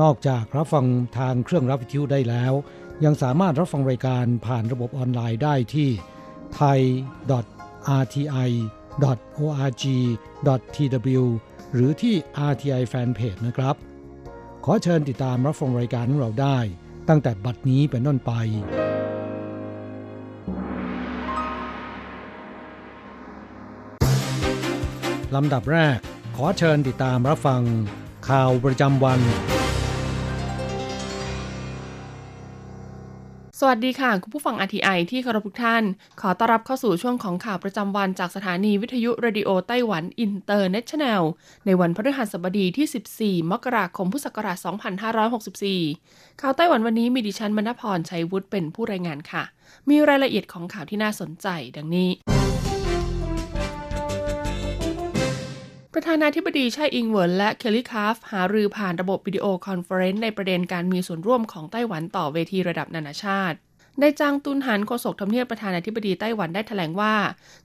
[0.00, 0.86] นอกจากรับฟัง
[1.18, 2.52] ทางเครื่องรับวิทยุได้แล้ว
[3.04, 5.90] ยังสามารถรับฟังรายการผ่านระบบออนไลน์ได้ที่
[6.58, 7.24] thai.rti.org.tw
[11.74, 12.14] หรือที่
[12.50, 13.74] RTI Fanpage นะครับ
[14.64, 16.58] ขอเชิญติดตามรับฟังรายการของเราได้
[17.08, 18.32] ตั้งแต่บัดนี้เป็นต้นไป
[25.34, 25.98] ลำดับแรก
[26.36, 27.62] ขอเชิญติดตามรับฟัง
[28.28, 29.20] ข่าวประจำวัน
[33.68, 35.84] สวัสดีค่ะ คุณผู้ฟัง RTI ที่เคารพทุกท่าน
[36.20, 41.22] ขอต้อนรับเข้าสู่ช่วงของข่าวประจำวันจากสถานีวิทยุ Radio Taiwan International
[41.66, 44.58] ในวันพฤหัสบดีที่ 14 มกราคมพุทธศักราช
[45.84, 49.44] 2564 ข่าวไต้หวันวันนี้มีดิฉันมณพรชัยวุฒิเป็นผู้รายงานค่ะ
[49.88, 52.33] มีรายละเอียดของข่าวที่น่าสนใจดังนี้
[55.96, 63.56] ประธานาธิบดีไช่อิงเหวินและเคลลี่คราฟต์หารือผ่านระบบ video conference ในประเด็นการมีส่วนร่วมของไต้หวันต่อเวทีระดับนานาชาติ
[64.00, 67.14] นายจางตุนหันโฆษกทำเนียบประธานาธิบดีไต้หวันได้แถลงว่า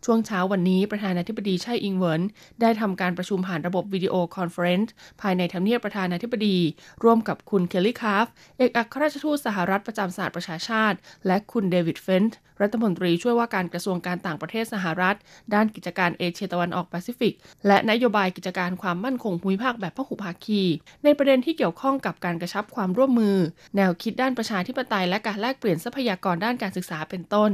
[0.05, 2.21] ช่วงเช้าวันนี้ประธานาธิบดีไช่อิงเหวิน
[2.61, 6.57] ได้ทำการประชุมผ่านระบบ video conference ภายในทำเนียบประธานาธิบดี
[7.03, 15.15] ร่วมกับคุณเคลลี่คราฟต์เอกอัครราชทูตสหรัฐประจำสหประชาชาติ และคุณเดวิดเฟนต์ รัฐมนตรีช่วยว่าการกระทรวงการต่างประเทศสหรัฐ
[15.53, 17.33] ด้านกิจการเอเชียตะวันออกแปซิฟิก
[17.67, 20.63] และนโยบายกิจการความมั่นคงภูมิภาคแบบพหุภาคี
[21.03, 23.37] ในประเด็นที่เกี่ยวข้องกับการกระชับความร่วมมือ
[23.75, 27.51] แนวคิดด้านประชาธิปไตยและการแลกเปลี่ยนทรัพยากรด้านการศึกษาเป็นต้น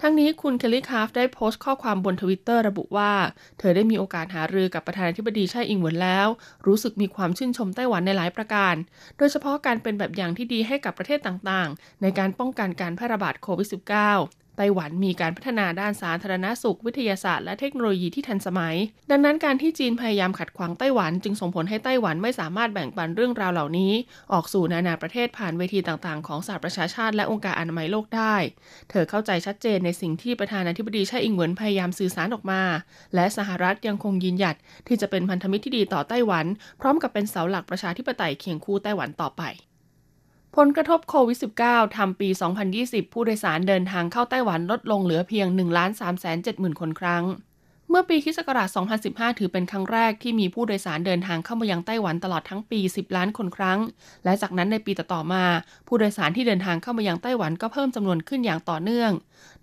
[0.00, 3.12] ทั้งนี้คุณเคลลี่คราฟต์ได้โพสต์ข้อความบนทวิตเตอร์ระบุว่า
[3.58, 6.28] เธอได้มีโอกาสหารือกับประธานาธิบดีไช่อิงเหวินแล้ว
[6.66, 8.74] รู้สึกมีความชื่นชมไต้หวันในหลายประการ
[9.18, 18.76] โดยเฉพาะการเป็นแบบอย่างที่ดีให้กับประเทศต่างๆ ในการป้องกันการแพร่ระบาดโควิด -19 ไต้หวันมีการพัฒนาด้านสาธารณสุข วิทยาศาสตร์และเทคโนโลยีที่ทันสมัย
[19.10, 23.92] ดังนั้นการที่จีนพยายามขัดขวางไต้หวัน จึงส่งผลให้ไต้หวันไม่สามารถแบ่งปันเรื่องราวเหล่านี้
[24.32, 28.36] ออกสู่นานาประเทศผ่านเวทีต่างๆ ของสหประชาชาติและองค์การอนามัยโลกได้
[28.90, 32.62] เธอเข้าใจชัดเจนในสิ่งที่ประธานาธิบดีไช่อิงเหวินพยายามสื่อสารออกมา
[33.14, 36.46] และสหรัฐยังคงยืนหยัดที่จะเป็นพันธมิตรที่ดีต่อไต้หวัน
[36.80, 39.44] พร้อมกับเป็นเสาหลักประชาธิปไตยเคียงคู่ไต้หวันต่อไป
[40.56, 42.28] ผลกระทบโควิด -19 ทำปี
[42.70, 47.24] 2020 ผู้โดยสารเดินทางเข้าไต้หวันลดลงเหลือเพียง 1 3 7 0 0 0 0คนครั้ง
[47.88, 48.38] เมื่อปีคศ
[48.84, 53.78] 2015 ถือเป็นครั้งแรกที่มีผู้โดยสารเดินทางเข้ามายังไต้หวันตลอดทั้งปี 10 ล้านคนครั้ง
[54.24, 55.44] และจากนั้นในปีต่อๆมา
[55.86, 59.10] ผู้โดยสารที่เดินทางเข้ามายังไต้หวันก็เพิ่มจำนวนขึ้นอย่างต่อเนื่อง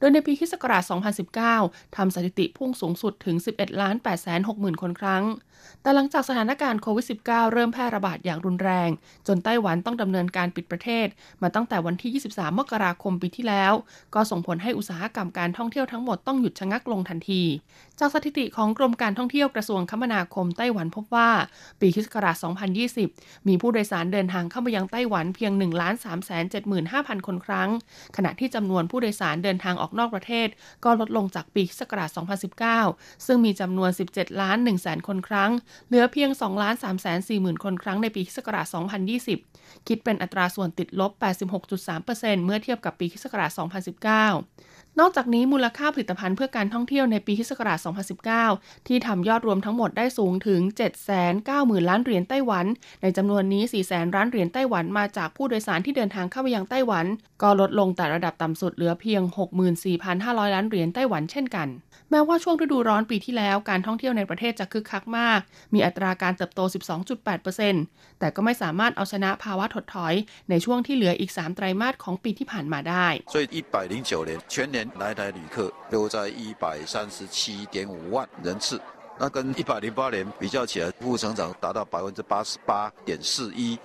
[0.01, 0.53] โดยในปีคศ
[1.21, 5.23] 2019 ทำสถิติพุ่งสูงสุดถึง 11ล้าน8 6 0 0 0 0 คนครั้ง
[5.81, 8.89] แต่หลังจากสถานการณ์โควิด -19 เริ่มแพร่ระบาดอย่างรุนแรง
[9.27, 11.07] จนไต้หวันต้องดำเนินการปิดประเทศ
[11.41, 13.73] มาตั้งแต่วันที่ 23 มกราคมปีที่แล้ว
[14.15, 17.43] ก็ส่งผลให้อุตสาหกรรมการท่องเที่ยวทั้งหมดต้องหยุดชะงักลงทันที
[17.99, 21.29] จากสถิติของกรมการท่องเที่ยวกระทรวงคมนาคมไต้หวันพบว่า
[21.81, 22.07] ปีคศ
[22.77, 27.69] 2020 มีผู้โดยสารเดินทางเข้ามายังไต้หวันเพียง1 3 7 5 0 0 0 คนครั้ง
[28.17, 30.47] ขณะที่จำนวนผู้โดยสารเดินทางออกนอกประเทศ
[30.83, 31.81] ก็ลดลงจากปีคศ
[32.51, 35.51] 2019 ซึ่งมีจำนวน 17 ล้าน1แสนคนครั้ง
[35.87, 38.39] เหลือเพียง 2 ล้าน3แสน4หมื่นคนครั้งในปีคศ
[39.29, 41.11] 2020 คิดเป็นอัตราส่วนติดลบ
[41.79, 43.25] 86.3%เมื่อเทียบกับปีคศ
[44.31, 47.52] 2019นอกจากนี้มูลค่าผลิตภัณฑ์เพื่อการท่องเที่ยวในปีคศ
[48.18, 50.60] 2019 ที่ทำยอดรวมทั้งหมดได้สูงถึง
[51.24, 52.66] 790,000 ล้านเหรียญไต้หวัน
[53.02, 57.06] ในจำนวนนี้ 400,000 ล้านเหรียญไต้หวันมาจากผู้โดยสารที่เดินทางเข้ามายังไต้หวัน
[57.42, 59.22] ก็ลดลงแต่ระดับต่ำสุดเหลือเพียง
[59.88, 61.68] 64,500 ล้านเหรียญไต้หวันเช่นกัน
[62.10, 65.40] แม้ว่าช่วงฤดูร้อนปีที่แล้วการท่องเที่ยวในประเทศจะคึกคักมาก
[65.74, 66.60] มีอัตราการเติบโต
[67.40, 70.14] 12.8%แต่ก็ไม่สามารถเอาชนะภาวะถดถอย
[70.50, 78.80] ในช่วงที่เหลืออีก 3 ไตรมาสของปีที่ผ่านมาได้ 所以一百零九年全年 来台旅客都在一百三十七点五万人次，
[79.18, 83.78] 那跟一百零八年比较起来，负成长达到百分之八十八点四一。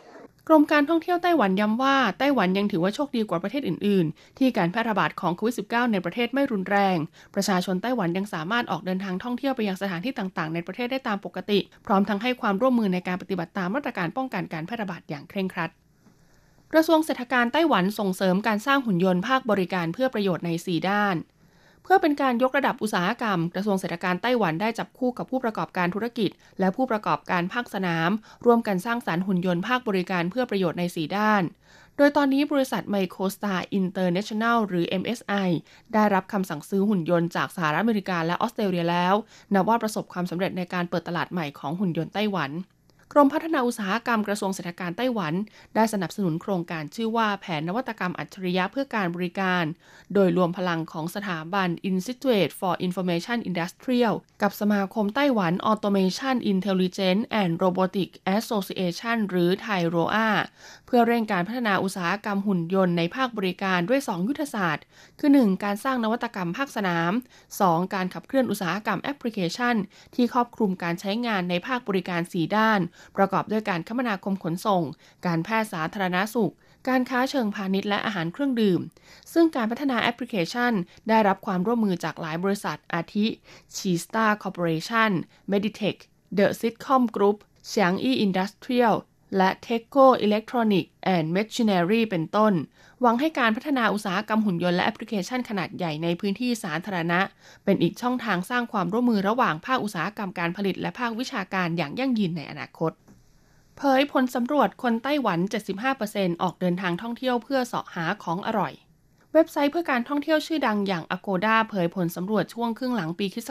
[0.47, 6.97] กรมการท่องเที่ยวไต้หวันย้ำว่าไต้หวันยังถือว่าโชคดีกว่าประเทศอื่น ๆ ที่การแพร่ระบาดของโควิด -19 ในประเทศไม่รุนแรง
[7.35, 15.69] ประชาชนไต้หวันยังสามารถออกเดินทางท่องเที่ยวไปยังสถานที่ต่าง ๆ ในประเทศได้ตามปกติ พร้อมทั้งให้ความร่วมมือในการปฏิบัติตามมาตรการป้องกันการแพร่ระบาดอย่างเคร่งครัด
[16.72, 21.16] กระทรวงเศรษฐการไต้หวันส่งเสริมการสร้างหุ่นยนต์ภาคบริการเพื่อประโยชน์ใน 4 ด้าน
[21.82, 26.30] เพื่อเป็นการยกระดับอุตสาหกรรม กระทรวงเศรษฐการไต้หวันได้จับคู่กับผู้ประกอบการธุรกิจ
[26.60, 28.10] และผู้ประกอบการภาคสนาม
[28.44, 31.42] ร่วมกันสร้างสรรค์หุ่นยนต์ภาคบริการเพื่อประโยชน์ใน 4 ด้าน
[31.96, 35.48] โดยตอนนี้บริษัท Micro-Star International หรือ MSI
[35.94, 39.14] ได้รับคำสั่งซื้อหุ่นยนต์จากสหรัฐอเมริกาและออสเตรเลียแล้ว
[39.54, 42.50] นับว่าประสบความสำเร็จในการเปิดตลาดใหม่ของหุ่นยนต์ไต้หวัน
[43.12, 45.34] กรมพัฒนาอุตสาหกรรมกระทรวงเศรษฐการไต้หวัน
[45.74, 49.64] ได้สนับสนุนโครงการชื่อว่าแผนนวัตกรรมอัจฉริยะเพื่อการบริการ
[50.14, 60.28] โดยรวมพลังของสถาบัน Institute for Information Industrial กับสมาคมไต้หวัน Automation Intelligence and Robotic Association หรือไทโรอา
[60.86, 64.84] เพื่อเร่งการพัฒนาอุตสาหกรรมหุ่นยนต์ในภาคบริการด้วย 2 ยุทธศาสตร์
[65.20, 65.64] คือ 1.
[65.64, 67.12] การสร้างนวัตกรรมภาคสนาม
[67.52, 67.94] 2.
[67.94, 69.76] การขับเคลื่อนอุตสาหกรรมแอปพลิเคชัน
[70.14, 72.80] ที่ครอบคลุมการใช้งานในภาคบริการ 4 ด้าน
[73.16, 74.82] ประกอบด้วยการคมนาคมขนส่ง
[75.26, 76.54] การแพทย์สาธารณสุข
[76.88, 78.80] การค้าเชิงพาณิชย์และอาหารเครื่องดื่ม
[79.32, 80.72] ซึ่งการพัฒนาแอปพลิเคชัน
[81.08, 83.26] ได้รับความร่วมมือจากหลายบริษัทอาทิ
[83.76, 85.10] ชีสตา Corporation
[85.50, 85.98] Meditech
[86.38, 87.38] The Sitcom Group
[87.68, 88.94] เฉียงอี Industrial
[89.36, 92.52] และ t e c o Electronic and Machinery เป็นต้น
[93.00, 97.20] หวังให้การพัฒนาอุตสาหกรรมหุ่นยนต์และแอปพลิเคชันขนาดใหญ่ในพื้นที่สาธารณะ
[97.64, 102.92] เป็นอีกช่องทางสร้างความร่วมมือระหว่างภาคอุตสาหกรรมการผลิตและภาควิชาการอย่างยั่งยืนในอนาคต
[103.76, 105.38] เผยผลสำรวจคนไต้หวัน
[105.90, 108.72] 75%ออกเดินทางท่องเที่ยวเพื่อเสาะหาของอร่อย
[109.38, 113.50] เว็บไซต์เพื่อการท่องเที่ยวชื่อดังอย่าง Agoda เผยผลสำรวจช่วงครึ่งหลังปีคศ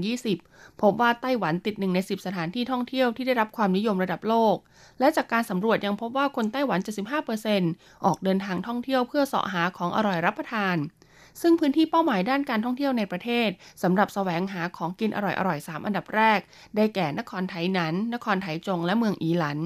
[0.00, 4.56] 2020 พบว่าไต้หวันติดหนึ่งใน 10 สถานที่ท่องเที่ยวที่ได้รับความนิยมระดับโลก
[5.00, 6.80] และจากการสำรวจยังพบว่าคนไต้หวัน
[7.42, 10.76] 75%ออกเดินทางท่องเที่ยวเพื่อเสาะหาของอร่อยรับประทาน
[11.42, 13.48] ซึ่งพื้นที่เป้าหมายด้านการท่องเที่ยวในประเทศ
[13.82, 16.38] สำหรับแสวงหาของกินอร่อยๆ3อันดับแรก
[16.76, 19.60] ได้แก่นครไทยนัน นครไถจง และเมืองอีหลัน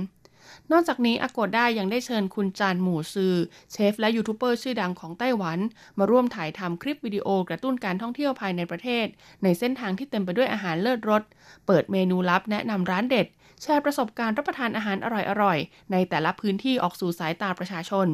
[0.73, 3.35] นอกจากนี้อากดได้ยังได้เชิญคุณจานหมู่ซือ
[3.73, 5.59] เชฟและยูทูบเบอร์ชื่อดังของไต้หวัน
[5.99, 9.07] มาร่วมถ่ายทำคลิปวิดีโอกระตุ้นการท่องเที่ยวภายในประเทศ
[9.43, 11.23] ในเส้นทางที่เต็มไปด้วยอาหารเลิศรส
[11.67, 13.27] เปิดเมนูลับแนะนำร้านเด็ด
[13.63, 15.07] แชร์ประสบการณ์รับประทานอาหารอ
[15.43, 18.09] ร่อยๆ ในแต่ละพื้นที่ออกสู่สายตาประชาชน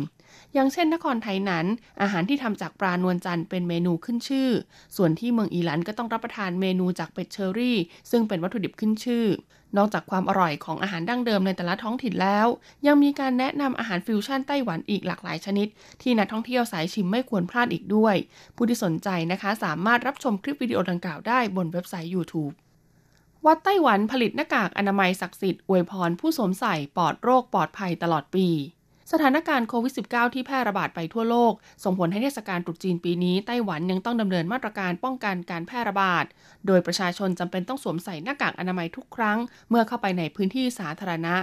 [0.55, 1.67] อย่างเช่นนครไทยนั้น
[2.03, 4.51] อาหารที่ทำจากปลานวลจันทร์เป็นเมนูขึ้นชื่อ
[4.97, 7.79] ส่วนที่เมืองอีหลันก็ต้องรับประทานเมนูจากเป็ดเชอรี่
[8.11, 9.25] ซึ่งเป็นวัตถุดิบขึ้นชื่อ
[9.79, 12.47] นอกจากความอร่อยของอาหารดั้งเดิมในแต่ละท้องถิ่นแล้ว
[12.87, 15.69] ยังมีการแนะนำอาหารฟิวชั่นไต้หวันอีกหลากหลายชนิด
[16.03, 18.15] ที่นักท่องเที่ยวสายชิมไม่ควรพลาดอีกด้วย
[18.57, 22.55] ผู้ที่สนใจนะคะสามารถรับชมคลิปวิดีโอดังกล่าวได้บนเว็บไซต์ YouTube
[23.47, 28.49] วัดไต้หวันผลิตหน้ากากอนามัยศักดิ์สิทธิ์อวยพรผู้สวมใส่ปลอดโรคปลอดภัยตลอดปี
[29.13, 31.53] สถานการณ์โควิด -19 ที่แพร่ระบาดไปทั่วโลก
[31.85, 36.25] ส่งผลให้เทศกาลตรุษจีนปีนี้ไต้หวันยังต้องดำเนินมาตรการป้องกันการแพร่ระบาด
[36.67, 39.39] โดยประชาชนจำเป็นต้องสวมใส่หน้ากากอนามัยทุกครั้ง
[39.71, 41.35] เมื่อเข้าไปในพื้นที่สาธารณะ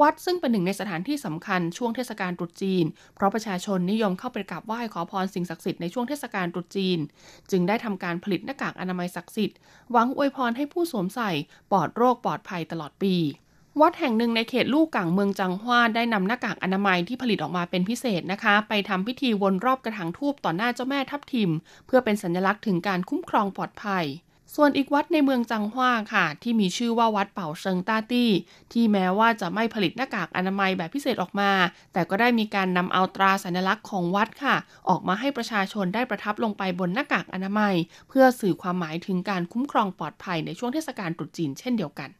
[0.00, 2.84] วัดซึ่งเป็นหนึ่งในสถานที่สำคัญช่วงเทศกาลตรุษจีน
[3.14, 6.98] เพราะประชาชนนิยมเข้าไปกราบไหว้ขอพรสิ่งศักดิ์สิทธิ์ในช่วงเทศกาลตรุษจีน
[7.50, 9.56] จึงได้ทำการผลิตหน้ากากอนามัยศักดิ์สิทธิ์
[9.92, 11.30] หวังอวยพรให้ผู้สวมใส่
[11.72, 13.14] ปลอดโรคปลอดภัยตลอดปี
[13.80, 21.50] วัดแห่งหนึ่งในเขตลู่กังเมืองจังหวาได้นำหน้ากากอนามัยที่ผลิตออกมาเป็นพิเศษนะคะ ไปทำพิธีวนรอบกระถางทูบต่อหน้าเจ้าแม่ทับทิม
[21.86, 24.04] เพื่อเป็นสัญลักษณ์ถึงการคุ้มครองปลอดภัย
[24.54, 28.30] ส่วนอีกวัดในเมืองจังหวาค่ะ ที่มีชื่อว่าวัดเป่าเซิงต้าตี้
[28.72, 31.50] ที่แม้ว่าจะไม่ผลิตหน้ากากอนามัยแบบพิเศษออกมา
[31.92, 34.56] แต่ก็ได้มีการนำเอาตราสัญลักษณ์ของวัดค่ะ
[34.88, 37.74] ออกมาให้ประชาชนได้ประทับลงไปบนหน้ากากอนามัย
[38.08, 42.10] เพื่อสื่อความหมายถึงการคุ้มครองปลอดภัยในช่วงเทศกาลตรุษจีนเช่นเดียวกัน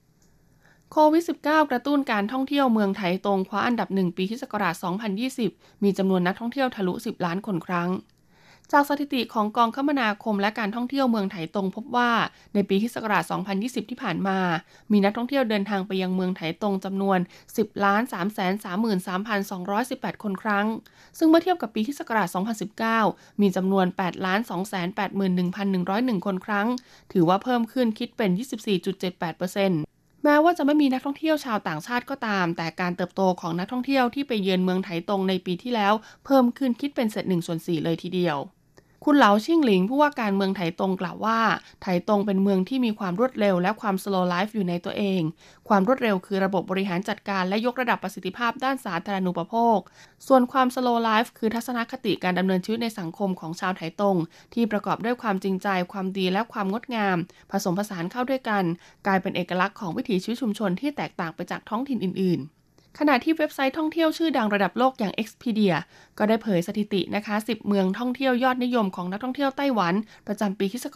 [0.93, 4.44] โควิด -19 กระตุ้นการท่องเที่ยวเมืองไทยตรงคว้าอันดับหนึ่งปีคศ
[5.14, 7.89] 2020 มีจำนวนนักท่องเที่ยวทะลุ 10 ล้านคนครั้ง
[8.72, 12.10] จากสถิติของกองคมนาคมและการท่องเที่ยวเมืองไถตรงพบว่า
[12.55, 12.96] ในปีคศ
[13.44, 14.39] 2020 ที่ผ่านมา
[14.93, 17.19] มีนักท่องเที่ยวเดินทางไปยังเมืองไถตรงจำนวน
[17.53, 20.67] 10 ล้าน3 3 3 2 1 8 คนครั้ง
[21.19, 22.01] ซึ่งเมื่อเทียบกับปีคศ
[22.70, 26.69] 2019 มีจำนวน 8 ล้าน2 8 1 1 0 1 คนครั้ง
[27.12, 35.94] ถือว่าเพิ่มขึ้นคิดเป็น 24.78%แม้ว่าจะไม่มีนักท่องเที่ยวชาวต่างชาติก็ตาม แต่การเติบโตของนักท่องเที่ยวที่ไปเยือนเมืองไถตรงในปีที่แล้ว
[36.25, 38.37] เพิ่มขึ้นคิดเป็นเศษหนึ่งส่วนสี่เลยทีเดียว
[39.05, 41.40] คุณเหลาชิ่งหลิงผู้ว่าการเมืองไถตรงกล่าวว่า
[41.82, 45.22] ไถตรงเป็นเมืองที่มีความรวดเร็วและความ slow life อยู่ในตัวเอง
[45.69, 49.78] ความรวดเร็วคือระบบบริหารจัดการและยกระดับประสิทธิภาพด้านสาธารณูปโภค
[50.26, 54.17] ส่วนความ slow life คือทัศนคติการดำเนินชีวิตในสังคมของชาวไถตรง
[54.55, 57.17] ที่ประกอบด้วยความจริงใจ ความดีและความงดงาม
[57.50, 58.64] ผสมผสานเข้าด้วยกัน
[59.06, 62.57] กลายเป็นเอกลักษณ์ของวิถีชีวิตชุมชนที่แตกต่างไปจากท้องถิ่นอื่น ๆ
[63.00, 65.74] ขณะที่เว็บไซต์ท่องเที่ยวชื่อดังระดับโลกอย่าง Expedia
[66.19, 69.94] ก็ได้เผยสถิตินะคะ 10 เมืองท่องเที่ยวยอดนิยมของนักท่องเที่ยวไต้หวัน
[70.26, 70.86] ประจำปีคศ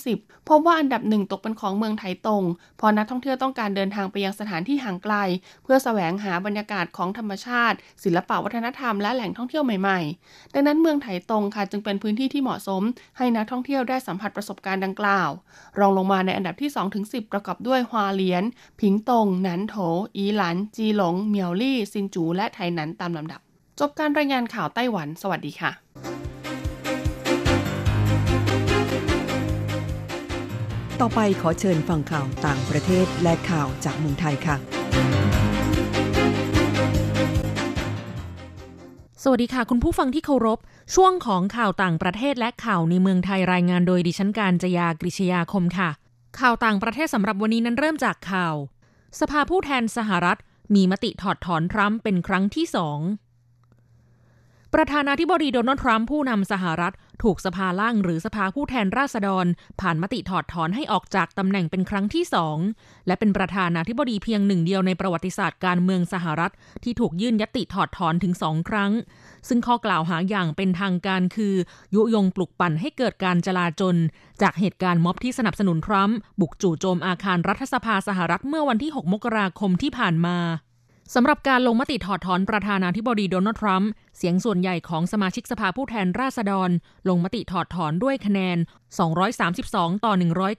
[0.00, 2.42] 2020 พบว่าอันดับหนึ่งตกเป็นของเมืองไถตง
[2.76, 5.14] เพราะนักท่องเที่ยวต้องการเดินทางไปยังสถานที่ห่างไกล
[5.64, 12.82] เพื่อแสวงหาบรรยากาศของธรรมชาติ ศิลปวัฒนธรรมและแหล่งท่องเที่ยวใหม่ๆ ดังนั้นเมืองไถตงค่ะจึงเป็นพื้นที่ที่เหมาะสม
[13.18, 15.30] ให้นักท่องเที่ยวได้สัมผัสประสบการณ์ดังกล่าว
[15.78, 18.44] รองลงมาในอันดับที่2-10 ประกอบด้วยฮวาเลียน
[18.80, 19.76] ผิงตง หนันโถ
[20.16, 23.40] อีหลัน จีหลงเมียวลี่ซินจู และไทหนันตามลำดับ
[23.80, 25.72] จบการรายงานข่าวไต้หวัน สวัสดีค่ะ
[31.00, 34.56] ต่อไปขอเชิญฟังข่าวต่างประเทศและข่าวจากเมืองไทยค่ะ
[39.22, 40.58] สวัสดีค่ะ คุณผู้ฟังที่เคารพ
[40.94, 45.90] ช่วงของข่าวต่างประเทศและข่าวในเมืองไทยรายงานโดยดิฉันการจยากริชยาคมค่ะ
[46.40, 48.54] ข่าวต่างประเทศสำหรับวันนี้นั้นเริ่มจากข่าว
[49.20, 50.38] สภาผู้แทนสหรัฐ
[50.74, 52.98] มีมติถอดถอนทรัมป์เป็นครั้งที่สอง
[54.78, 59.46] ประธานาธิบดีโดนัลด์ทรัมป์ผู้นำสหรัฐ ถูกสภาล่างหรือสภาผู้แทนราษฎร
[59.80, 62.58] ผ่านมติถอดถอนให้ออกจากตำแหน่งเป็นครั้งที่สอง
[63.06, 66.52] และเป็นประธานาธิบดีเพียงหนึ่งเดียวในประวัติศาสตร์การเมืองสหรัฐ
[66.84, 68.92] ที่ถูกยื่นยติถอดถอนถึงสองครั้ง
[69.48, 71.54] ซึ่งข้อกล่าวหาอย่างเป็นทางการคือ
[71.94, 73.96] ยุยงปลุกปั่นให้เกิดการจลาจล
[74.42, 80.38] จากเหตุการณ์ม็อบที่สนับสนุนทรัมป์บุกจู่โจมอาคารรัฐสภาสหรัฐเมื่อวันที่ 6 มกราคมที่ผ่านมา
[81.12, 86.70] สำหรับการลงมติถอดถอนประธานาธิบดีโดนัลด์ทรัมป์เสียงส่วนใหญ่ของสมาชิกสภาผู้แทนราษฎร
[87.08, 88.58] ลงมติถอดถอนด้วยคะแนน
[89.30, 90.12] 232 ต่อ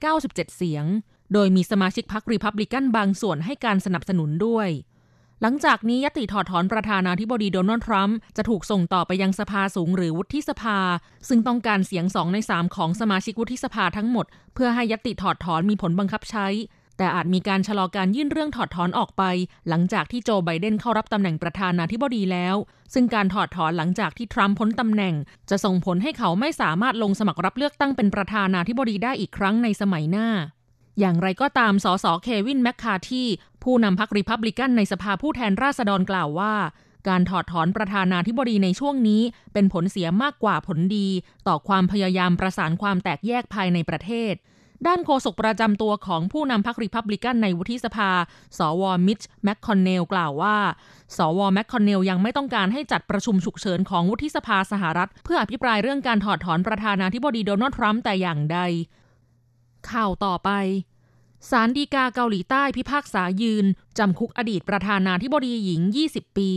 [0.05, 0.85] 197 เสียง
[1.33, 4.69] โดยมีสมาชิกพรรครีพับลิกันบางส่วนให้การสนับสนุนด้วย
[5.41, 10.79] หลังจากนี้ยติถอดถอนประธานาธิบดีโดนัลด์ทรัมป์จะถูกส่งต่อไปยังสภาสูงหรือวุฒิสภา
[11.29, 16.47] ซึ่งต้องการเสียงสองในสามของสมาชิกวุฒิสภาทั้งหมด เพื่อให้ยติถอดถอนมีผลบังคับใช้
[16.97, 19.23] แต่อาจมีการชะลอการยื่นเรื่องถอดถอนออกไป
[19.69, 22.55] หลังจากที่โจไบเดนเข้ารับตำแหน่งประธานาธิบดีแล้ว
[22.93, 25.13] ซึ่งการถอดถอนหลังจากที่ทรัมป์พ้นตำแหน่ง
[25.49, 30.27] จะส่งผลให้เขาไม่สามารถลงสมัครรับเลือกตั้งเป็นประธานาธิบดีได้อีกครั้งในสมัยหน้า
[30.99, 33.27] อย่างไรก็ตามสสเควินแมคคาร์ธี
[33.63, 36.53] ผู้นำพรรคริพับลิกันในสภาผู้แทนราษฎรกล่าวว่า
[37.07, 39.21] การถอดถอนประธานาธิบดีในช่วงนี้
[39.53, 41.07] เป็นผลเสียมากกว่าผลดี
[41.47, 44.33] ต่อความพยายามประสานความแตกแยกภายในประเทศ
[44.87, 48.11] ด้านโฆษกประจำตัวของผู้นำพรรครีพับลิกันในวุฒิสภา
[48.57, 50.57] สวมิตช์แมคคอนเนลกล่าวว่า
[51.17, 58.59] สวแมคคอนเนลยังไม่ต้องการให้จัดประชุมฉุกเฉินของวุฒิสภาสหรัฐ เพื่ออภิปรายเรื่องการถอดถอนประธานาธิบดีโดนัลด์ทรัมป์แต่อย่างใด
[59.91, 60.49] ข่าวต่อไป
[61.49, 63.65] ศาลฎีกาเกาหลีใต้พิพากษายืน
[63.97, 66.51] จำคุกอดีตประธานาธิบดีหญิง 20 ปี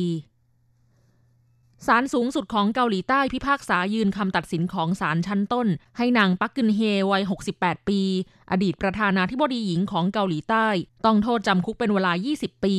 [1.87, 5.67] ศาลสูงสุดของเกาหลีใต้พิพากษายืนคำตัดสินของศาลชั้นต้น
[5.97, 6.81] ให้นางปักกึนเฮ
[7.11, 7.23] วัย
[7.55, 8.01] 68 ปี
[8.51, 10.67] อดีตประธานาธิบดีหญิงของเกาหลีใต้
[11.05, 12.77] ต้องโทษจำคุกเป็นเวลา 20 ปี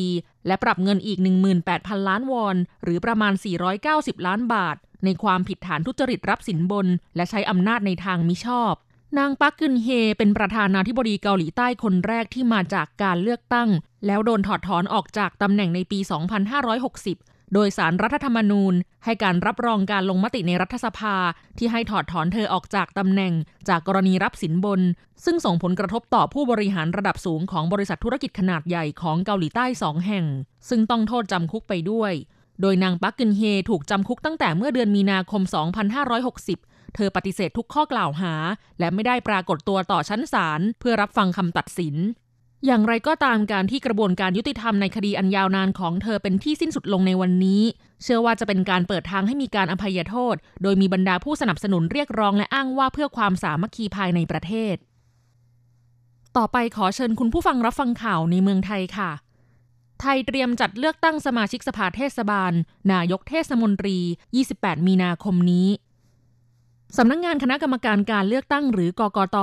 [0.47, 1.19] และปรับเงินอีก
[1.63, 3.33] 18,000 ล้านวอน หรือประมาณ
[3.79, 4.75] 490 ล้านบาท
[5.05, 8.73] ในความผิดฐานทุจริตรับสินบน และใช้อำนาจในทางมิชอบ
[9.17, 9.87] นางปักกึนเฮ
[10.17, 13.69] เป็นประธานาธิบดีเกาหลีใต้คนแรกที่มาจากการเลือกตั้ง
[14.05, 15.99] แล้วโดนถอดถอนออกจากตำแหน่งในปี
[16.83, 18.73] 2560 โดยสารรัฐธรรมนูญ
[19.05, 21.15] ให้การรับรองการลงมติในรัฐสภา
[21.57, 23.33] ที่ให้ถอดถอนเธอออกจากตำแหน่ง
[23.69, 24.81] จากกรณีรับสินบน
[25.25, 30.25] ซึ่งส่งผลกระทบต่อผู้บริหารระดับสูงของบริษัทธุรกิจขนาดใหญ่ของเกาหลีใต้สองแห่ง
[30.69, 32.13] ซึ่งต้องโทษจำคุกไปด้วย
[32.61, 35.41] โดยนางปักกึนเฮถูกจำคุกตั้งแต่เมื่อเดือนมีนาคม
[36.19, 38.33] 2560 เธอปฏิเสธทุกข้อกล่าวหา
[38.79, 41.95] และไม่ได้ปรากฏตัวต่อชั้นศาลเพื่อรับฟังคำตัดสิน
[42.65, 47.61] อย่างไรก็ตามการที่กระบวนการยุติธรรมในคดีอันยาวนานของเธอเป็นที่สิ้นสุดลงในวันนี้
[48.03, 54.75] เชื่อว่าจะเป็นการเปิดทางให้มีการอภัยโทษ โดยมีบรรดาผู้สนับสนุนเรียกร้องและอ้างว่าเพื่อความสามัคคีภายในประเทศ
[56.37, 59.11] ต่อไปขอเชิญคุณผู้ฟังรับฟังข่าวในเมืองไทยค่ะ
[60.01, 62.53] ไทยเตรียมจัดเลือกตั้งสมาชิกสภาเทศบาล
[62.91, 63.97] นายกเทศมนตรี
[64.43, 65.67] 28 มีนาคมนี้
[66.97, 69.37] สำนักงงานคณะกรรมการการเลือกตั้งหรือกกต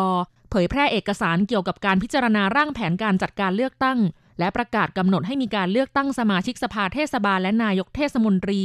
[0.50, 3.98] เผยแพร่เอกสารเกี่ยวกับการพิจารณาร่างแผนการจัดการเลือกตั้ง
[4.38, 8.62] และประกาศกำหนดให้มีการเลือกตั้งสมาชิกสภาเทศบาลและนายกเทศมนตรี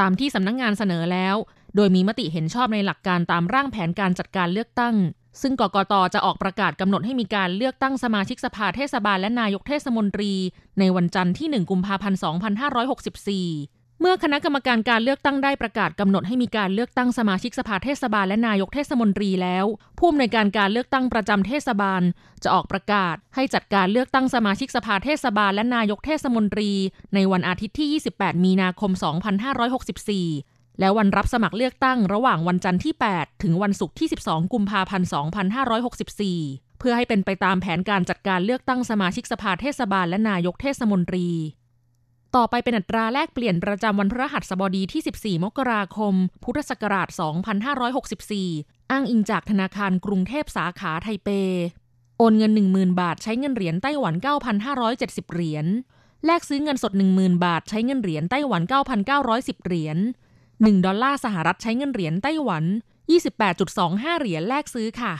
[0.00, 1.36] ตามที่สำนักงงานเสนอแล้ว
[1.76, 4.94] โดยมีมติเห็นชอบในหลักการตามร่างแผนการจัดการเลือกตั้ง
[5.42, 10.32] ซึ่งกกตจะออกประกาศกำหนดให้มีการเลือกตั้งสมาชิกสภาเทศบาลและนายกเทศมนตรี
[10.78, 12.18] ในวันจันทร์ที่ 1 กุมภาพันธ์
[13.22, 19.66] 2564 เมื่อคณะกรรมการการเลือกตั้งได้ประกาศกำหนดให้มีการเลือกตั้งสมาชิกสภาเทศบาลและนายกเทศมนตรีแล้ว
[19.98, 22.02] ผู้อำนวยการการเลือกตั้งประจำเทศบาล
[22.42, 26.70] จะออกประกาศให้จัดการเลือกตั้งสมาชิกสภาเทศบาลและนายกเทศมนตรี
[27.14, 28.90] ในวันอาทิตย์ที่ 28 มีนาคม
[29.66, 35.08] 2564 และวันรับสมัครเลือกตั้งระหว่างวันจันทร์ที่ 8 ถึงวันศุกร์ที่ 12 กุมภาพันธ์
[35.92, 41.28] 2564 เพื่อให้เป็นไปตามแผนการจัดการเลือกตั้งสมาชิกสภาเทศบาลและนายกเทศมนตรี
[42.36, 46.14] ต่อไปเป็นอัตราแลกเปลี่ยนประจำวันพฤหัสบดีที่ 14 มกราคม
[46.44, 47.08] พุทธศักราช
[48.40, 51.28] 2564 อ้างอิงจากธนาคารกรุงเทพสาขาไทเป
[52.18, 54.14] โอนเงิน 10,000 บาทใช้เงินเหรียญไต้หวัน
[54.74, 55.66] 9,570 เหรียญ
[56.26, 58.62] แลกซื้อเงินสด 10,000 บาทใช้เงินเหรียญไต้หวัน
[59.14, 59.98] 9,910 เหรียญ
[60.42, 62.64] 1 ดอลลาร์สหรัฐใช้เงินเหรียญไต้หวัน
[63.42, 65.14] 28.25 เหรียญแลกซื้อค่ะ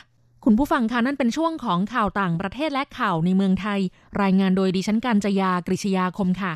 [0.44, 3.80] คุณผู้ฟังคะนั่นเป็นช่วงของข่าวต่างประเทศและข่าวในเมืองไทย
[4.23, 6.54] รายงานโดยดิฉันการจยากริชยาคมค่ะ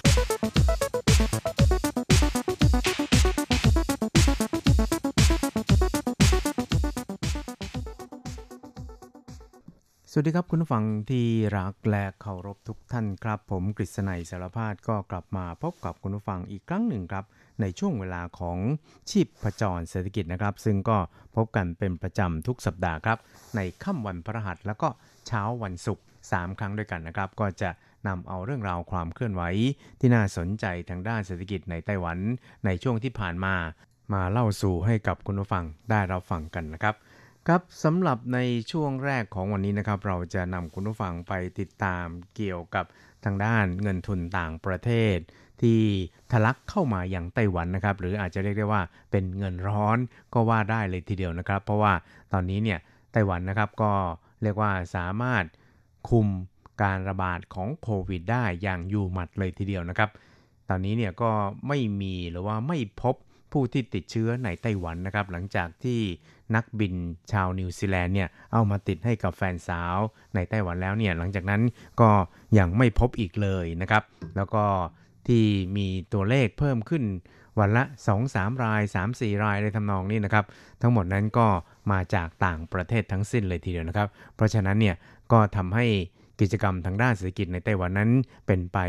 [10.13, 11.25] สวัสดีครับคุณผู้ฟังที่
[11.57, 17.25] รักและเคารพทุกท่านครับ ผมกฤษณัยสารพาดก็กลับมาพบกับคุณผู้ฟังอีกครั้งหนึ่งครับ
[17.61, 18.57] ในช่วงเวลาของ
[19.09, 20.97] ชีพประจรเศรษฐกิจนะครับ ซึ่งก็
[21.35, 23.17] พบกันเป็นประจำทุกสัปดาห์ครับ
[23.55, 24.89] ในค่ำวันพระหัสแล้วก็
[25.27, 27.69] เช้าวันศุกร์3ครั้งด้วยกันนะครับ ก็จะ
[28.07, 29.43] นำเอาเรื่องราวความเคลื่อนไหว
[29.99, 32.17] ที่น่าสนใจทางด้านเศรษฐกิจในไต้หวัน
[32.65, 33.55] ในช่วงที่ผ่านมา
[34.13, 36.95] มาเล่าสู่ให้กับคุณผู้ฟังได้รับฟังกันนะครับ
[37.47, 38.39] ครับสำหรับใน
[38.71, 42.05] ช่วงแรกของวันนี้นะครับ เราจะนำคุณผู้ฟังไปติดตาม
[42.35, 42.85] เกี่ยวกับ
[43.25, 45.17] ทางด้านเงินทุนต่างประเทศ
[45.61, 45.81] ที่
[46.31, 48.81] ทะลักเข้ามาอย่างไต้หวันนะครับ หรืออาจจะเรียกได้ว่า
[49.11, 49.97] เป็นเงินร้อน
[50.33, 51.93] ก็ว่าได้เลยทีเดียวนะครับ เพราะว่า
[52.33, 52.79] ตอนนี้เนี่ย
[53.11, 53.93] ไต้หวันนะครับก็
[54.43, 55.43] เรียกว่าสามารถ
[56.09, 56.27] คุม
[56.83, 60.09] การระบาดของโควิดได้อย่างอยู่หมัดเลยทีเดียวนะครับ
[60.69, 61.31] ตอนนี้เนี่ยก็
[61.67, 63.15] ไม่มีหรือว่าไม่พบ
[63.51, 65.99] ผู้ที่ติดเชื้อในไต้หวันนะครับ หลังจากที่
[66.55, 66.93] นักบิน
[67.31, 69.97] ชาวนิวซีแลนด์เนี่ยเอามาติดให้กับแฟนสาว
[70.35, 71.61] ในไต้หวันแล้วเนี่ยหลังจากนั้น
[72.01, 72.09] ก็
[72.57, 74.03] ยังไม่พบอีกเลยนะครับ
[74.35, 74.65] แล้วก็
[75.27, 75.43] ที่
[75.77, 77.03] มีตัวเลขเพิ่มขึ้น
[77.59, 77.83] วันละ
[78.23, 80.45] 2-3 ราย 3-4 รายในทำนองนี้นะครับ
[80.81, 81.47] ทั้งหมดนั้นก็
[81.91, 84.95] มาจากต่างประเทศทั้งสิ้นเลยทีเดียวนะครับ เพราะฉะนั้นเนี่ย
[85.31, 85.85] ก็ทำให้
[86.41, 88.11] กิจกรรมทางด้านเศรษฐกิจในไต้หวันนั้น
[88.47, 88.79] เป็นไป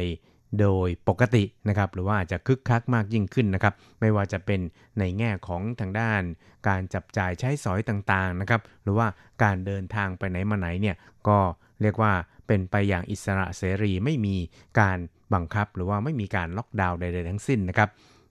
[0.60, 4.60] โดยปกตินะครับหรือว่าอาจจะคึกคักมากยิ่งขึ้นนะครับไม่ว่าจะเป็น
[4.98, 6.22] ในแง่ของทางด้าน
[6.68, 9.06] การจับจ่ายใช้สอยต่างๆนะครับหรือว่า
[9.42, 10.96] การเดินทางไปไหนมาไหนเนี่ย
[11.28, 11.38] ก็
[11.82, 12.12] เรียกว่า
[12.46, 14.36] เป็นไปอย่างอิสระเสรีไม่มี
[14.80, 14.98] การ
[15.34, 17.90] บังคับ หรือว่าไม่มีการล็อกดาวน์ใดๆทั้งสิ้นนะครับ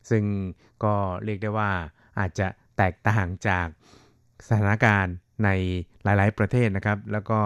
[0.09, 0.23] ซึ่ง
[0.83, 0.93] ก็
[1.25, 1.71] เรียกได้ว่า
[2.19, 3.67] อาจจะแตกต่างจาก
[4.47, 5.49] สถานการณ์ใน
[6.03, 7.39] หลายๆประเทศนะครับ แล้วก็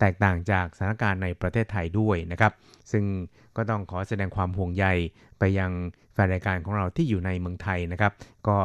[0.00, 2.52] แตกต่างจากสถานการณ์ในประเทศไทยด้วยนะครับ
[2.92, 3.04] ซึ่ง
[3.56, 4.86] ก็ต้องขอแสดงความห่วงใย
[5.38, 5.70] ไปยัง
[6.12, 8.12] แฟนรายการของเราที่อยู่ในเมืองไทยนะครับ
[8.48, 8.56] ก็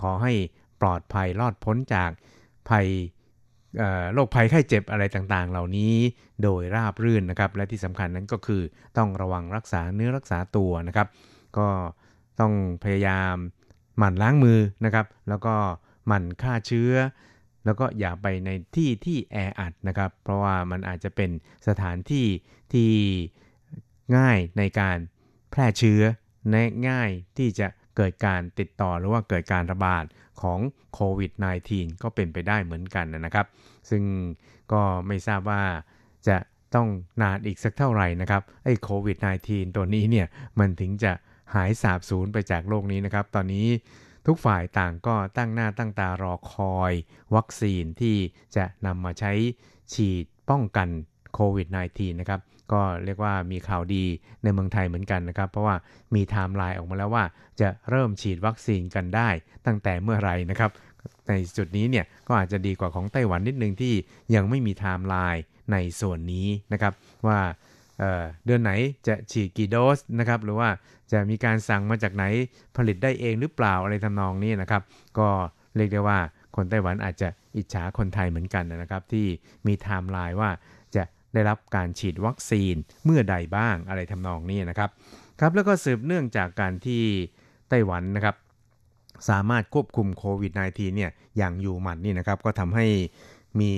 [0.00, 0.32] ขอให้
[0.80, 2.10] ปลอดภัยรอดพ้นจาก
[2.68, 2.86] ภัย
[4.12, 5.94] โรคภัยไข้เจ็บอะไรต่างๆ เหล่านี้
[6.42, 8.62] โดยราบรื่นนะครับ และที่สำคัญนั้นก็คือ
[8.96, 11.08] ต้องระวังรักษาเนื้อรักษาตัวนะครับ
[11.58, 11.68] ก็
[12.40, 12.52] ต้อง
[12.84, 13.34] พยายาม
[13.98, 15.54] หมั่นล้างมือนะครับ แล้วก็
[16.06, 16.92] หมั่นฆ่าเชื้อ
[17.64, 21.30] แล้วก็อย่าไปในที่ที่แออัดนะครับ เพราะว่ามันอาจจะเป็น
[21.68, 22.26] สถานที่
[22.72, 22.90] ที่
[24.16, 24.98] ง่ายในการ
[25.50, 26.02] แพร่เชื้อ
[26.50, 26.56] ใน
[26.88, 30.04] ง่ายที่จะเกิดการติดต่อหรือว่าเกิดการระบาด
[30.42, 30.58] ของ
[30.94, 31.32] โควิด
[31.68, 33.46] -19 ก็เป็นไปได้เหมือนกันนะครับ
[33.90, 34.02] ซึ่ง
[34.72, 35.62] ก็ไม่ทราบว่า
[36.28, 36.36] จะ
[36.74, 36.88] ต้อง
[37.22, 40.26] นานอีกสักเท่าไหร่นะครับไอ้โควิด -19 ตัวนี้เนี่ย
[40.58, 41.12] มันถึงจะ
[41.54, 43.66] หายสาบสูญไปจากโลกนี้นะครับ ตอนนี้
[44.26, 46.92] ทุกฝ่ายต่างก็ตั้งหน้าตั้งตารอคอย
[47.34, 48.16] วัคซีนที่
[48.56, 49.32] จะนำมาใช้
[49.92, 50.88] ฉีดป้องกัน
[51.34, 52.40] โควิด -19 นะครับ
[52.72, 54.04] ก็เรียกว่ามีข่าวดี
[54.42, 55.76] ในเมืองไทยเหมือนกันนะครับ เพราะว่า
[56.14, 57.24] มีไทม์ไลน์ออกมาแล้วว่า
[57.60, 59.28] จะเริ่มฉีดวัคซีนกันได้
[59.66, 60.70] ตั้งแต่เมื่อไรนะครับ
[61.28, 63.94] ในจุดนี้เนี่ยก็อาจจะดีกว่าของไต้หวันนิดนึงที่
[64.34, 66.92] ยังไม่มีไทม์ไลน์ในส่วนนี้นะครับ
[67.26, 67.38] ว่า
[68.46, 68.72] เดือนไหน
[69.06, 70.68] จะฉีดกี่โดสนะครับหรือว่า
[71.12, 72.24] จะมีการสั่งมาจากไหน
[72.76, 74.82] ผลิตได้เองหรือเปล่าอะไรทำนองนี้นะครับ
[75.18, 75.28] ก็
[75.76, 76.18] เรียกได้ว่า
[76.56, 79.26] คนไต้หวันอาจจะอิจฉาคนไทยเหมือนกันนะครับ ที่
[79.66, 80.50] มีไทม์ไลน์ว่า
[80.96, 81.02] จะ
[81.34, 84.90] ได้รับการฉีดวัคซีนเมื่อใดบ้างอะไรทำนองนี้นะครับ
[85.40, 87.02] ครับแล้วก็สืบเนื่องจากการที่
[87.68, 88.36] ไต้หวันนะครับ
[89.28, 92.86] สามารถควบคุมโควิด -19 เนี่ยอย่างอยู่หมัดนี่นะครับก็ทำให้
[93.60, 93.72] มี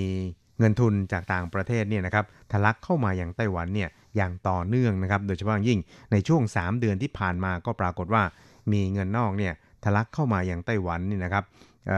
[0.59, 5.79] เงินทุนจากต่างประเทศเนี่ยนะครับทะลักเข้ามาอย่างไต้หวันเนี่ย อย่างต่อเนื่องนะครับ โดยเฉพาะยิ่ง
[6.11, 8.23] ในช่วง 3 เดือนที่ผ่านมาก็ปรากฏว่า
[8.71, 9.53] มีเงินนอกเนี่ย
[9.83, 11.43] ทะลักเข้ามาอย่างไต้หวันนี่นะครับ
[11.87, 11.91] เ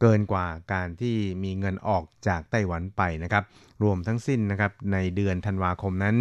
[0.00, 3.44] เกินกว่าการที่มีเงินออกจากไต้หวันไปนะครับ
[3.82, 6.16] รวมทั้งสิ้นนะครับในเดือนธันวาคมนั้น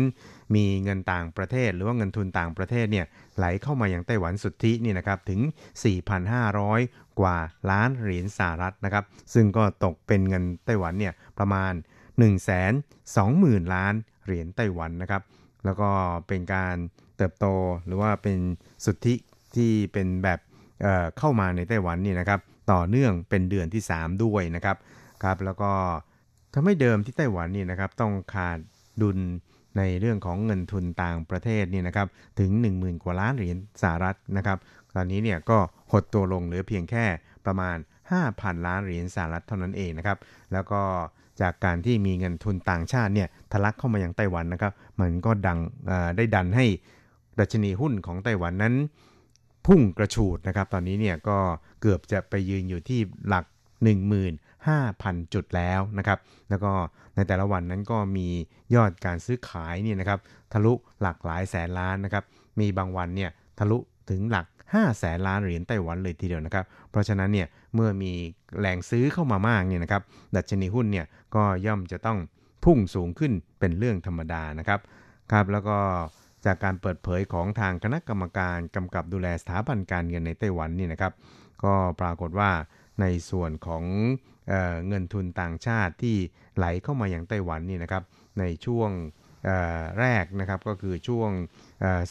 [0.55, 3.05] มีเงินต่างประเทศ หรือว่าเงินทุนต่างประเทศเนี่ย
[3.37, 5.39] ไหลเข้ามาอย่างไต้หวันสุทธินี่นะครับถึง
[6.49, 7.37] 4,500 กว่า
[7.71, 12.29] ล้านเหรียญสหรัฐนะครับ ซึ่งก็ตกเป็นเงินไต้หวันเนี่ยประมาณ 1 2 0
[13.15, 13.93] 0 0 0 ล้าน
[14.29, 15.21] เหรียญไต้หวันนะครับ
[15.65, 15.89] แล้วก็
[16.27, 16.75] เป็นการ
[17.17, 17.45] เติบโต
[17.85, 18.39] หรือว่าเป็น
[18.85, 19.15] สุทธิ
[19.55, 20.39] ที่เป็นแบบ
[20.81, 22.39] เเข้ามาในไต้หวันนี่นะครับ
[22.71, 24.77] ต่อเนื่องเป็นเดือนที่ 3 ด้วยนะครับ
[25.23, 25.71] ครับ แล้วก็
[26.53, 28.59] ทำให้เดิมที่ไต้หวันนี่นะครับต้องขาด
[29.01, 29.19] ดุล
[29.77, 32.07] ในเรื่องของเงินทุนต่างประเทศนี่นะครับ
[32.39, 34.57] ถึง 10,000 กว่าล้านเหรียญสหรัฐนะครับ
[34.95, 35.57] ตอนนี้เนี่ยก็
[35.91, 37.05] หดตัวลงเหลือเพียงแค่
[37.45, 37.77] ประมาณ
[38.17, 40.17] 5,000 ล้านเหรียญสหรัฐเท่านั้นเองนะครับ
[40.53, 40.81] แล้วก็
[41.41, 45.59] จากการที่มีเงินทุนต่างชาติเนี่ยทะลักเข้ามาอย่างไต้หวันนะครับ มันก็ดัง
[46.17, 46.65] ได้ดันให้
[47.39, 48.73] ดัชนีหุ้นของไต้หวันนั้น
[49.65, 51.37] พุ่งกระฉูดนะครับ ตอนนี้เนี่ยก็
[51.81, 53.45] เกือบจะไปยืนอยู่ที่หลัก
[54.19, 56.19] 15,000 จุดแล้วนะครับ
[56.49, 56.71] แล้วก็
[57.15, 58.27] ในแต่ละวันนั้นก็มี
[58.75, 60.19] ยอดการซื้อขายเนี่ยนะครับ
[60.53, 62.23] ทะลุหลักหลายแสนล้านนะครับ
[62.59, 63.77] มีบางวันเนี่ยทะลุ
[64.09, 68.11] ถึงหลัก 5แสนล้านเหรียญไต้หวันเลยทีเดียวนะครับ เพราะฉะนั้นเนี่ยเมื่อมี
[68.59, 70.01] แหล่งซื้อเข้ามามากเนี่ยนะครับ
[70.35, 71.05] ดัชนีหุ้นเนี่ย
[71.35, 72.17] ก็ย่อมจะต้อง
[72.65, 74.79] พุ่งสูงขึ้นเป็นเรื่องธรรมดานะครับ
[75.31, 75.77] ครับแล้วก็
[76.45, 81.13] จากการเปิดเผยของทางคณะกรรมการกำกับดูแลสถาบันการเงินในไต้หวันนี่นะครับ
[81.63, 82.51] ก็ปรากฏว่า
[83.01, 83.83] ในส่วนของ
[84.49, 84.53] เอ
[84.87, 86.15] เงินทุนต่างชาติที่
[86.55, 88.03] ไหลเข้ามาอย่างไต้หวันนี่นะครับ
[88.39, 88.89] ในช่วง
[89.99, 91.29] แรกนะครับก็คือช่วง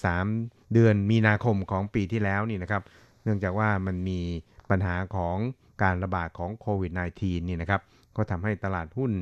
[0.05, 0.27] สาม
[0.73, 2.83] เดือนมีนาคมของปีที่แล้วนี่นะครับ
[3.25, 4.21] เนื่องจากว่ามันมี
[4.71, 5.37] ปัญหาของ
[5.83, 7.81] การระบาดของโควิด -19 นี่นะครับ
[8.17, 9.13] ก็ทำให้ตลาดหุ้น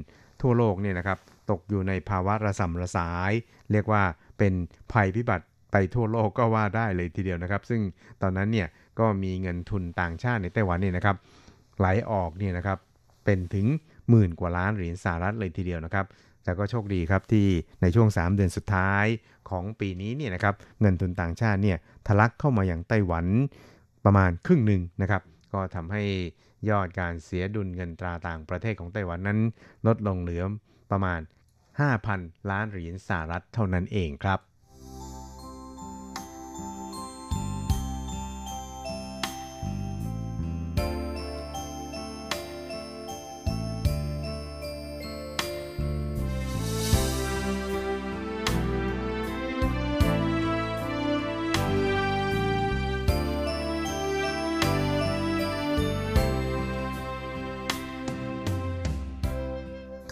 [0.43, 1.19] ทั่วโลกเนี่ยนะครับ
[1.51, 3.33] ตกอยู่ในภาวะระสำระสาย
[3.73, 4.03] เรียกว่า
[4.39, 4.53] เป็น
[4.93, 7.81] ภัยพิบัติไปทั่วโลกก็ว่าได้เลยทีเดียวนะครับ ซึ่ง
[8.23, 11.17] ตอนนั้นเนี่ยก็มีเงินทุนต่างชาติในไต้หวันนี่นะครับ
[11.79, 12.79] ไหลออกเนี่ยนะครับ
[13.25, 13.67] เป็นถึง
[14.11, 16.07] หมื่นกว่าล้านเหรียญสหรัฐเลยทีเดียวนะครับ
[16.47, 17.47] แต่ก็โชคดีครับที่
[17.83, 19.07] ในช่วง 3 เดือนสุดท้าย
[19.51, 23.27] ของปีนี้เนี่ยนะครับเงินทุนต่างชาติเนี่ยทะลักเข้ามาอย่างไต้หวัน
[24.05, 26.03] ประมาณครึ่งหนึ่งนะครับ ก็ทำให้
[26.71, 29.39] ยอดการเสียดุลเงินตราต่างประเทศของไต้หวันนั้น
[29.87, 30.43] ลดลงเหลือ
[30.91, 31.21] ประมาณ
[31.85, 34.41] 5,000 ล้านเหรียญสหรัฐเท่านั้นเองครับ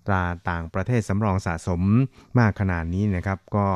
[0.08, 1.82] ตราต่างประเทศสำรองสะสม
[2.40, 3.68] มากขนาดนี้นะครับ ก็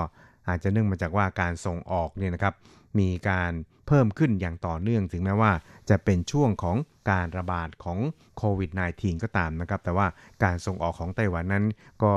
[0.47, 2.53] อาจจะเนื่องมาจากว่าการส่งออกเนี่ยนะครับ
[2.99, 3.51] มีการ
[3.87, 5.51] เพิ่มขึ้นอย่างต่อเนื่องถึงแม้ว่า
[5.89, 6.77] จะเป็นช่วงของ
[7.11, 7.99] การระบาดของ
[8.37, 10.07] โควิด -19 ก็ตามนะครับ แต่ว่า
[10.43, 11.65] การส่งออกของไต้หวันนั้น
[12.03, 12.13] ก็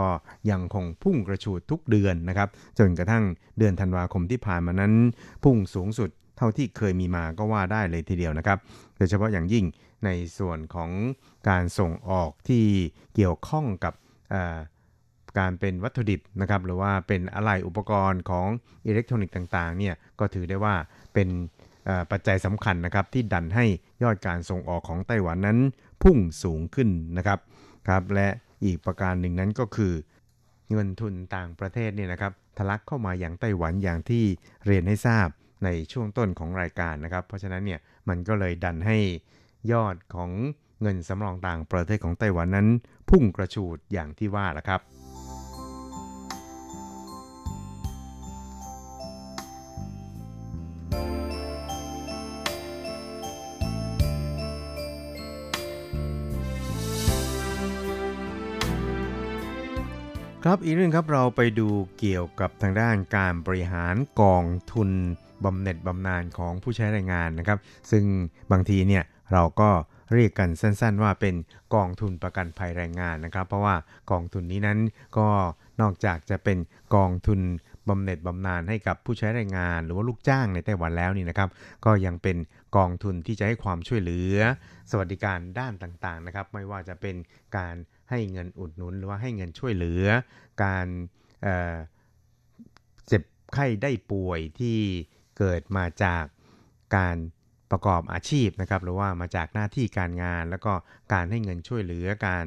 [0.50, 3.24] ยังคงพุ่งกระฉูดทุกเดือนนะครับ จนกระทั่ง
[3.58, 4.92] เดือนธันวาคมที่ผ่านมานั้น
[5.44, 8.58] พุ่งสูงสุด เท่าที่เคยมีมาก็ว่าได้เลยทีเดียวนะครับ
[8.96, 9.64] โดยเฉพาะอย่างยิ่ง
[10.04, 10.90] ในส่วนของ
[11.48, 12.64] การส่งออกที่
[13.14, 13.94] เกี่ยวข้องกับ
[15.38, 18.46] การเป็นวัตถุดิบนะครับหรือว่าเป็นอะไหล่อุปกรณ์ของ
[18.86, 20.74] อิเล็กทรอนิกส์ต่างๆเนี่ยก็ถือได้ว่า
[21.14, 21.28] เป็น
[22.10, 23.66] ปัจจัยสำคัญนะครับที่ดันให้
[24.02, 25.58] ยอดการส่งออกของไต้หวันนั้น
[26.02, 27.38] พุ่งสูงขึ้นนะครับ
[27.88, 28.28] ครับและ
[28.64, 29.92] อีกประการหนึ่งนั้นก็คือ
[30.70, 34.24] เงินทุนต่างประเทศเนี่ยนะครับทะลักเข้ามาอย่างไต้หวันอย่างที่
[34.66, 35.28] เรียนให้ทราบ
[35.64, 38.98] ในช่วงต้นของรายการนะครับ เพราะฉะนั้นเนี่ยมันก็เลยดันให้
[39.72, 40.30] ยอดของ
[40.82, 42.68] เงินสำรองต่างประเทศของไต้หวันนั้น
[43.08, 44.82] พุ่งกระฉูดอย่างที่ว่าละครับ
[60.44, 61.68] ครับอีกเรื่องครับเราไปดู
[61.98, 64.90] เกี่ยวกับทางด้านการบริหารกองทุน
[65.44, 67.58] บำเหน็จบำนาญของผู้ใช้แรงงานนะครับ
[67.90, 68.04] ซึ่ง
[68.52, 69.70] บางทีเนี่ยเราก็
[70.14, 71.34] เรียกกันสั้นๆ ว่าเป็น
[71.74, 73.74] กองทุนประกันภัยแรงงานนะครับ เพราะว่า
[74.10, 74.78] กองทุนนี้นั้น
[75.18, 75.28] ก็
[75.80, 76.58] นอกจากจะเป็น
[76.94, 77.40] กองทุน
[77.88, 81.48] บำเหน็จบำนาญให้กับผู้ใช้แรงงาน หรือว่าลูกจ้างในไต้หวันแล้วนี่นะครับ
[81.84, 82.36] ก็ยังเป็น
[82.76, 84.36] กองทุนที่จะให้ความช่วยเหลือ
[84.90, 87.16] สวัสดิการด้านต่างๆนะครับ ไม่ว่าจะเป็น
[87.56, 87.74] การ
[88.10, 90.04] ให้เงินอุดหนุนหรือว่าให้เงินช่วยเหลือ
[90.64, 90.86] การ
[91.42, 93.22] เเจ็บ
[93.54, 94.78] ไข้ได้ป่วยที่
[95.38, 96.24] เกิดมาจาก
[96.96, 97.16] การ
[97.70, 100.72] ประกอบอาชีพนะครับหรือว่ามาจากหน้าที่การงาน แล้วก็
[101.12, 102.46] การให้เงินช่วยเหลือการ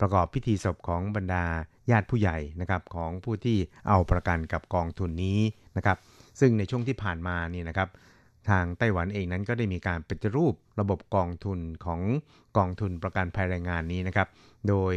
[0.00, 1.44] ประกอบพิธีศพของบรรดา
[1.90, 5.40] ญาติผู้ใหญ่นะครับของผู้ที่เอาประกันกับกองทุนนี้
[5.76, 5.96] นะครับ
[6.40, 7.88] ซึ่งในช่วงที่ผ่านมานี่นะครับ
[8.48, 12.00] ทางไต้หวันเองนั้นก็ได้มีการปฏิรูประบบกองทุนของ
[12.56, 14.28] กองทุนประกันภัยแรงงานนี้นะครับ
[14.68, 14.94] โดย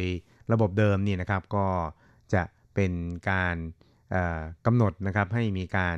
[0.51, 1.67] ระบบเดิมนี่นะครับก็
[2.33, 2.43] จะ
[2.75, 2.93] เป็น
[3.31, 3.55] การ
[4.65, 5.97] กำหนดนะครับให้มีการ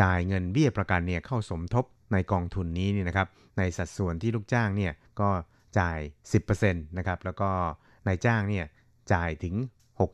[0.00, 5.30] จ่ายเงินเบี้ยประกันเนี่ยเข้าสมทบในกองทุนนี้นี่นะครับ ในสัดส่วนที่ลูกจ้างเนี่ยก็
[5.78, 5.98] จ่าย
[6.42, 7.50] 10%นะครับ แล้วก็
[8.06, 8.66] นายจ้างเนี่ย
[9.12, 9.54] จ่ายถึง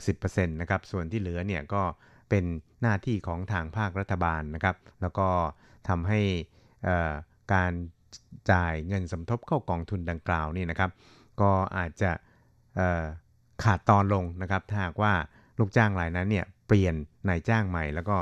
[0.00, 1.82] 60%นะครับ ส่วนที่เหลือเนี่ยก็
[2.30, 2.44] เป็น
[2.82, 5.28] หน้าที่ของทางภาครัฐบาลนะครับ แล้วก็
[5.88, 6.20] ทำให้
[7.54, 7.72] การ
[8.52, 10.90] จ่ายเงินสมทบเข้ากองทุนดังกล่าวนี่นะครับ
[11.40, 12.10] ก็อาจจะ
[13.64, 15.12] ขาดตอนลงนะครับ ถ้าหากว่า
[15.58, 16.94] ลูกจ้างรายนั้นเนี่ยเปลี่ยน
[17.28, 18.16] นายจ้างใหม่แล้วก็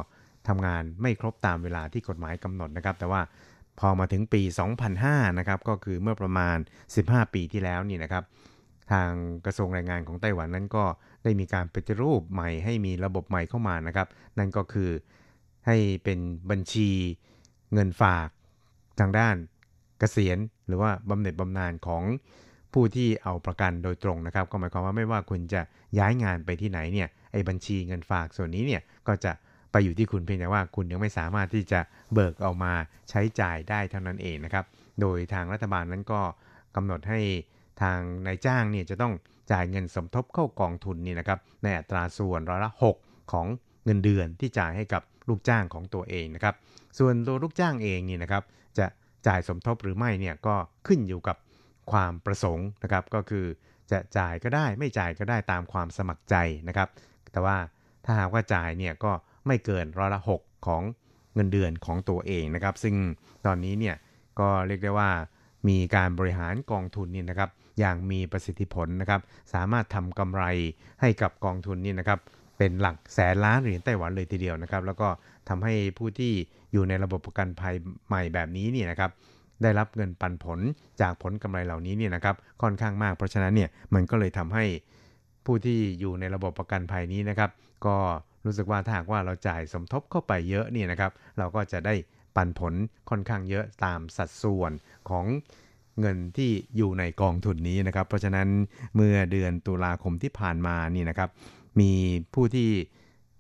[0.48, 3.20] ทำงานไม่ครบตามเวลาที่กฎหมายกำหนดนะครับ แต่ว่า
[3.80, 4.42] พอมาถึงปี
[4.90, 6.56] 2005 นะครับ ก็คือเมื่อประมาณ
[6.96, 8.24] 15 ปีที่แล้วนี่นะครับ
[8.92, 9.10] ทาง
[9.44, 10.84] กระทรวงแรงงานของไต้หวันนั้นก็
[11.24, 14.90] ได้มีการปฏิรูปใหม่ให้มีระบบใหม่เข้ามานะครับ นั่นก็คือ
[15.66, 16.18] ให้เป็น
[16.50, 16.90] บัญชี
[17.72, 18.28] เงินฝาก
[19.00, 19.36] ทางด้าน
[19.98, 22.02] เกษียณ หรือว่าบำเหน็จบำนาญของ
[22.72, 25.60] ผู้ที่เอาประกันโดยตรงนะครับ ก็หมายความว่าไม่ว่าคุณจะ
[25.98, 29.32] ย้ายงานไปที่ไหนเนี่ยไอ้บัญชีเงินฝากส่วนนี้เนี่ยก็จะ
[29.74, 31.80] ไปอยู่ที่คุณเพียงแต่ว่าคุณยังไม่สามารถที่จะ
[32.14, 32.72] เบิกเอามา
[33.10, 34.64] ใช้จ่ายได้เท่านั้นเองนะครับ
[35.00, 36.20] โดยทางรัฐบาลนั้นก็
[36.76, 37.20] กำหนดให้
[37.82, 39.12] ทางนายจ้างเนี่ยจะต้อง
[39.52, 43.46] จ่ายเงินสมทบเข้ากองทุนนี่นะครับในอัตราส่วนร้อยละ 6 ของ
[43.84, 46.54] เงินเดือนที่จ่ายให้กับลูกจ้างของตัวเองนะครับ
[46.98, 48.42] ส่วนตัวลูกจ้างเองนี่นะครับ
[48.78, 48.86] จะ
[49.26, 50.54] จ่ายสมทบหรือไม่เนี่ยก็
[50.86, 51.36] ขึ้นอยู่กับ
[51.92, 53.46] ความประสงค์นะครับก็คือ
[53.90, 56.36] จะจ่ายก็ได้ไม่จ่ายก็ได้ตามความสมัครใจ
[56.68, 56.88] นะครับ
[57.32, 57.56] แต่ว่า
[58.04, 59.12] ถ้าหากว่าจ่ายเนี่ยก็
[59.46, 60.82] ไม่เกินร้อยละ 6 ของ
[61.34, 62.94] เงินเดือนของตัวเองนะครับ ซึ่ง
[63.46, 63.96] ตอนนี้เนี่ย
[64.40, 65.10] ก็เรียกได้ว่า
[65.68, 69.20] มีการบริหารกองทุนนี่นะครับ อย่างมีประสิทธิผลนะครับ
[69.52, 70.44] สามารถทำกำไร
[71.00, 72.18] ให้กับกองทุนนี่นะครับ
[72.58, 75.08] เป็นหลักแสนล้านเหรียญไต้หวันเลยทีเดียวนะครับ แล้วก็
[75.48, 76.32] ทำให้ผู้ที่
[76.72, 77.74] อยู่ในระบบประกันภัย
[78.06, 79.10] ใหม่แบบนี้นี่นะครับ
[79.62, 80.60] ได้รับเงินปันผล
[81.00, 84.64] จากผลกำไรเหล่านี้เนี่ยนะครับ ค่อนข้างมาก เพราะฉะนั้นเนี่ยมันก็เลยทำให้
[85.46, 87.50] ผู้ที่อยู่ในระบบประกันภัยนี้นะครับ
[87.86, 87.96] ก็
[88.44, 91.94] รู้สึกว่าถ้าหากว่าเราจ่ายสมทบเข้าไปเยอะนี่นะครับ เราก็จะได้
[92.36, 92.74] ปันผล
[93.10, 94.72] ค่อนข้างเยอะตามสัดส่วน
[95.10, 95.24] ของ
[96.00, 98.48] เงินที่อยู่ในกองทุนนี้นะครับ เพราะฉะนั้น
[98.94, 101.30] เมื่อเดือนตุลาคมที่ผ่านมานี่นะครับ
[101.80, 101.92] มี
[102.34, 102.68] ผู้ที่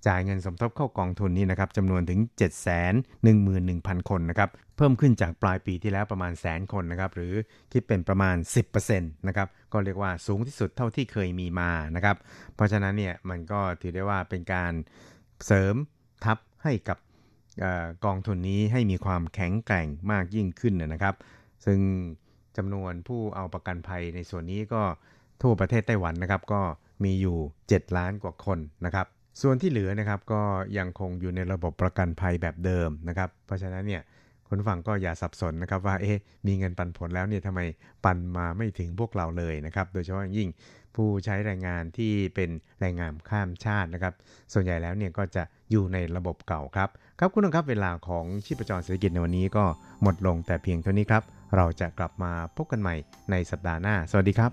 [0.06, 2.20] จ่ายเงินสมทบเข้ากองทุนนี้นะครับจำนวนถึง
[3.14, 7.34] 711,000 คนนะครับ เพิ่มขึ้นจากปลายปีที่แล้วประมาณแสนคนนะครับหรือ
[7.72, 8.36] คิดเป็นประมาณ
[8.76, 12.16] 10%นะครับก็เรียกว่าสูงที่สุดเท่าที่เคยมีมานะครับ
[12.54, 14.72] เพราะฉะนั้นเนี่ยมันก็ถือได้ว่าเป็นการ
[15.46, 15.74] เสริม
[16.24, 16.98] ทับให้กับ
[18.04, 21.14] กองทุนนี้ให้มีความแข็งแกร่งมากยิ่งขึ้นนะครับ
[21.66, 21.80] ซึ่ง
[22.56, 24.82] จำนวนผู้เอาประกันภัยในส่วนนี้ก็
[25.42, 26.60] ทั่วประเทศไต้หวันนะครับก็
[27.04, 29.06] มีอยู่ 7 ล้านกว่าคนนะครับ
[29.42, 30.42] ส่วนที่เหลือนะครับก็
[30.78, 34.02] ยังคงอยู่ในระบบประกันภัยแบบเดิมนะครับ เพราะฉะนั้นเนี่ย
[34.54, 37.60] คนฟังก็อย่าสับสนนะครับว่าเอ๊ะมีเงินปันผลแล้วเนี่ยทำไม
[38.04, 40.48] ปันมาไม่ถึงพวกเราเลยนะครับ โดยเฉพาะยิ่ง
[40.94, 44.14] ผู้ใช้แรงงานที่เป็นแรงงานข้ามชาตินะครับ
[44.52, 46.88] ส่วนใหญ่แล้วเนี่ยก็จะอยู่ในระบบเก่าครับ
[47.18, 49.64] ครับคุณผู้ชมครับเวลาของชีพจรเศรษฐกิจในวันนี้ก็
[50.02, 51.22] หมดลงแต่เพียงเท่านี้ครับ
[51.56, 52.94] เราจะกลับมาพบกันใหม่
[53.30, 54.52] ในสัปดาห์หน้า สวัสดีครับ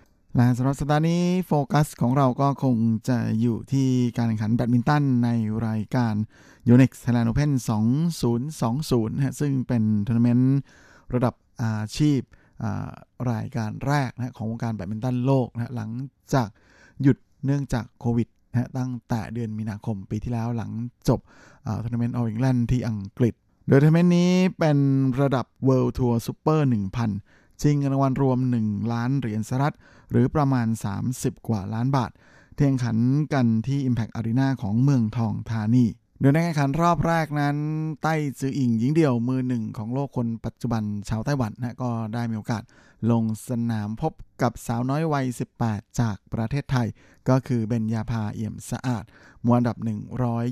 [0.35, 2.75] และสำหรับสัปดาห์นี้โฟกัสของเราก็คง
[3.09, 5.29] จะอยู่ที่การแข่งขันแบดมินตันใน
[5.67, 6.13] รายการ
[6.69, 7.51] Yonex Thailand Open
[8.31, 10.59] 2020นะฮะซึ่งเป็นทัวร์นาเมนต์
[11.13, 12.19] ระดับอาชีพ
[13.31, 15.89] รายการแรกนะของวงการแบดมินตันโลกนะหลัง
[16.33, 16.47] จาก
[17.01, 20.71] หยุดเนื่องจากโควิดนะตั้งแต่เดือนมีนาคมปีที่แล้วหลัง
[21.07, 21.19] จบ
[21.83, 23.33] ทัวร์นาเมนต์ All England ที่อังกฤษ
[23.67, 24.77] โดยทัวร์นาเมนต์นี้เป็น
[25.21, 29.75] ระดับ World Tour Super 1000 ชิงเงินรางวัลรวม 1 ล้านเหรียญสหรัฐ
[30.11, 30.67] หรือประมาณ
[31.07, 32.11] 30 กว่าล้านบาท
[32.55, 32.97] แข่งขัน
[33.33, 35.85] กันที่ Impact Arena ของเมืองทองธานี
[36.19, 37.57] โดยในแข่งขันรอบแรกนั้น
[38.01, 42.63] ไต้จืออิงหญิงเดี่ยวมือหนึ่งของโลกคนปัจจุบันชาวไต้หวันนะก็ได้มีโอกาส
[43.11, 45.25] ลงสนามพบกับสาวน้อยวัย
[45.63, 46.87] 18 จากประเทศไทย
[47.29, 49.03] ก็คือเบญญาภาเอี่ยมสะอาด
[49.45, 49.77] มวลอันดับ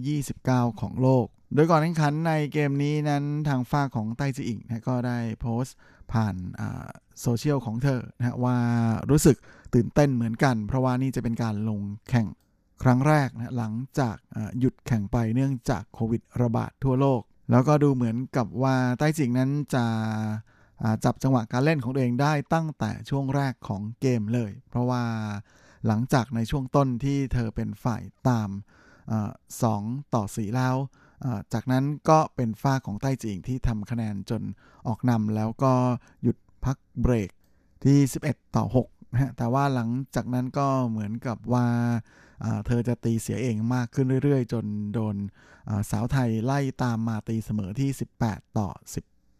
[0.04, 5.76] 129 ของโลก โดยก่อนแข่งขันในเกมนี้นั้นทางฝ้าของไต้จืออิงนะก็ได้โพสต์
[6.14, 6.36] ผ่าน
[7.22, 8.58] โซเชียลของเธอนะว่า
[9.10, 9.38] รู้สึก
[9.74, 12.28] ตื่นเต้นเหมือนกัน เพราะว่านี่จะเป็นการลงแข่ง
[12.84, 14.16] ครั้งแรกนะหลังจาก
[14.60, 19.86] หยุดแข่งไปเนื่องจากโควิดระบาดทั่วโลก แล้วก็ดูเหมือนกับว่าไต้จิงนั้นจะ
[21.06, 25.04] จับจังหวะการเล่นของตัวเองได้ตั้งแต่ช่วงแรกของเกมเลย เพราะว่า
[25.88, 28.50] หลังจากในช่วงต้นที่เธอเป็นฝ่ายตาม
[29.32, 30.76] 2 ต่อ 4 แล้ว
[31.54, 34.42] จากนั้นก็เป็นฝ้าของไต้จิงที่ทำคะแนนจน
[34.88, 35.74] ออกนำแล้วก็
[36.24, 37.30] หยุดพักเบรก
[37.84, 41.68] ที่ 11 ต่อ6นะฮะแต่ว่าหลังจากนั้นก็เหมือนกับว่า
[42.66, 45.16] เธอจะตีเสียเองมากขึ้นเรื่อยๆ จนโดน
[45.92, 47.90] สาวไทยไล่ตามมาตีเสมอที่
[48.24, 48.70] 18 ต่อ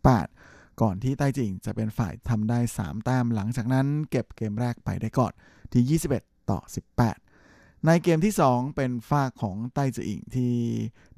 [0.06, 5.34] 18 ก่อนที่ใต้จิงจะเป็นฝ่ายทำได้ 3 แต้มหลังจากนั้นเก็บเกมแรกไปได้ก่อน
[5.74, 6.60] ที่ 21 ต่อ
[7.00, 7.29] 18
[7.86, 10.54] ในเกมที่ 2 เป็นฝ้าของไต้จิงที่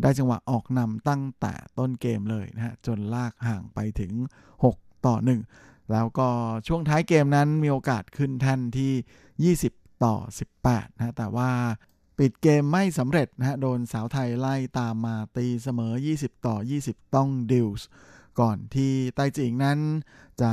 [0.01, 4.13] ได้จังหวะออกนำตั้งแต่ต้นเกมเลยนะฮะจนลากห่างไปถึง
[4.63, 5.15] 6 ต่อ
[5.53, 6.29] 1 แล้วก็
[6.67, 10.15] ช่วงท้ายเกมนั้นมีโอกาสขึ้นแท่นที่ 20 ต่อ
[10.57, 11.51] 18นะแต่ว่า
[12.17, 17.87] ปิดเกมไม่สำเร็จนะฮะโดนสาวไทยไล่ตามมาตีเสมอ 20 ต่อ 20 ต้องดิวส์
[18.39, 19.79] ก่อนที่ไต้จิงนั้น
[20.41, 20.51] จะ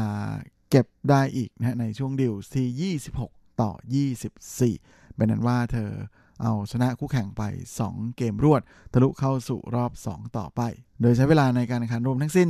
[0.71, 3.73] เก็บได้อีกนะในช่วงดิวส์ที่ 26 ต่อ
[4.37, 5.90] 24 เป็นนั้นว่าเธอ
[6.42, 7.42] เอาชนะคู่แข่งไป
[7.81, 10.61] 2 เกมรวด ทะลุเข้าสู่รอบ 2 ต่อไป
[11.00, 12.48] โดยใช้เวลาในการแข่งขันรวมทั้งสิ้น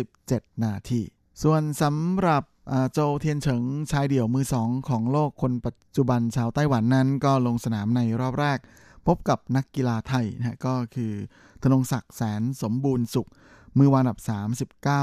[0.00, 1.00] 37 นาที
[1.42, 2.42] ส่วนสำหรับ
[2.92, 8.58] โจเทียนเฉิงชายเดี่ยวมือสองของโลกคนปัจจุบันชาวไต้หวันนั้นก็ลงสนามในรอบแรก
[9.06, 11.12] พบกับนักกีฬาไทยนะก็คือ
[11.62, 13.28] ธนงศักดิ์แสนสมบูรณ์สุข
[13.78, 14.18] มือวางอันดับ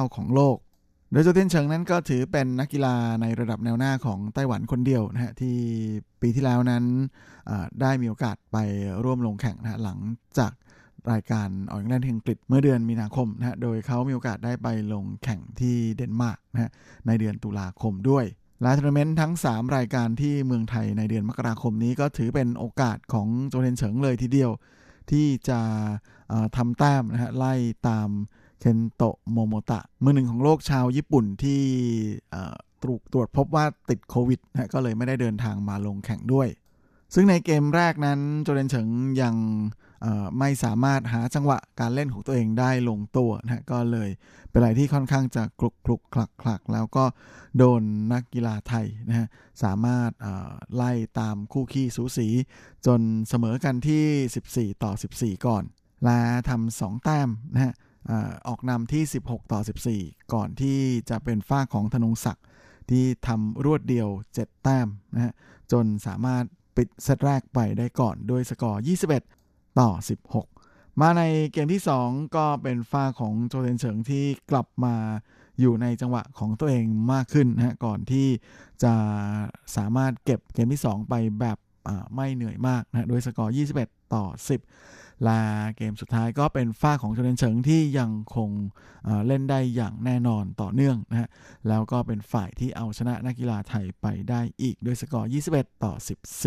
[0.06, 0.58] 39 ของโลก
[1.14, 5.58] โดยโจเทียนเฉิงนั้นก็ถือเป็นนักกีฬาในระดับแนวหน้าของไต้หวันคนเดียวนะฮะที่
[6.22, 6.84] ปีที่แล้วนั้น
[7.82, 8.58] ได้มีโอกาสไป
[9.04, 10.00] ร่วมลงแข่งนะหลัง
[10.38, 10.52] จาก
[11.12, 16.72] รายการออลอิงแลนด์อังกฤษเมื่อเดือนมีนาคมนะฮะโดยเขามีโอกาสได้ไปลงแข่งที่เดนมาร์กนะฮะ
[17.08, 18.26] ในเดือนตุลาคมด้วย
[18.62, 24.52] และทัวร์นาเมนต์ทั้ง 3 รายการที่เมืองไทยในเดือนมกราคมนี้ก็ถือเป็นโอกาสของโจเทนเฉิงเลยทีเดียว
[25.12, 25.60] ที่จะ
[26.58, 27.54] ทำแต้มนะฮะไล่
[27.90, 28.10] ตาม
[28.66, 31.62] เคนโตะโมโมตะมือหนึ่งของโลกชาวญี่ปุ่นที่
[32.82, 36.48] ตรวจตรวจพบว่าติดโควิดนะก็เลยไม่ได้เดินทางมาลงแข่งด้วย
[37.14, 38.88] ซึ่งในเกมแรกนั้นโจเดนเฉิง
[39.22, 39.36] ยัง
[40.40, 44.10] ไม่สามารถหาจังหวะการเล่นของตัวเองได้ลงตัวนะก็เลย
[44.50, 47.06] เป็นอะไรที่ค่อนข้างจะกลุกคลุกคลักคลักแล้วก็
[47.58, 47.82] โดน
[48.14, 49.28] นักกีฬาไทยนะฮะ
[49.64, 50.10] สามารถ
[50.76, 52.28] ไล่ตามคู่ขี้สูสี
[52.86, 55.64] จนเสมอกันที่ 14 ต่อ 14 ก่อน
[56.04, 57.74] และทำสองแต้มนะฮะ
[58.48, 59.60] ออกนำที่ 16 ต่อ
[59.96, 62.46] 14 ก่อนที่จะเป็นฝ้าของธนงศักดิ์
[62.90, 65.34] ที่ทำรวดเดียว 7 แต้มนะฮะ
[65.72, 66.44] จนสามารถ
[66.76, 68.84] ปิดเซตแรกไปได้ก่อนโดยสกอร์
[69.30, 69.90] 21 ต่อ
[70.46, 74.96] 16 มาในเกมที่ 2 ก็เป็นฝ้าของโจเทนเฉิงที่กลับมา
[75.60, 78.28] อยู่ในจังหวะของตัวเองมากขึ้นนะก่อนที่
[78.84, 78.94] จะ
[79.76, 81.58] สามารถเก็บเกมที่ 2 ไปแบบ
[82.16, 84.24] ไม่เหนื่อยมากนะโดยสกอร์ 21 ต่อ
[84.58, 85.40] 10 ละ
[85.78, 88.50] เกมสุดท้ายก็เป็นฝ้าของโจเดนเฉิงที่ยังคง
[89.28, 91.30] เล่นได้อย่างแน่นอนต่อเนื่องนะฮะ
[91.68, 95.94] แล้วก็เป็นฝ่ายที่เอาชนะนักกีฬาไทยไปได้อีกด้วยสกอร์ 21 ต่อ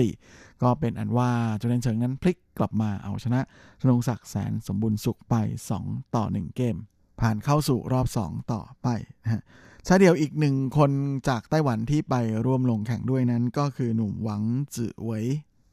[0.04, 3.40] 14 ก็เป็นอันว่าโจเดนเฉิงนั้นพลิกกลับมาเอาชนะ
[3.80, 5.34] ธนงศักดิ์แสนสมบูรณ์สุขไป
[5.76, 6.76] 2 ต่อ 1 เกม
[7.20, 8.88] ผ่านเข้าสู่รอบ 2 ต่อไป
[9.24, 9.42] นะฮะ
[9.86, 10.90] ชาเดียวอีกหนึ่งคน
[11.28, 12.14] จากไต้หวันที่ไป
[12.46, 14.42] ร่วมลงแข่งด้วยนั้น ก็คือหนุ่มหวัง
[14.74, 15.24] จื่อเหวย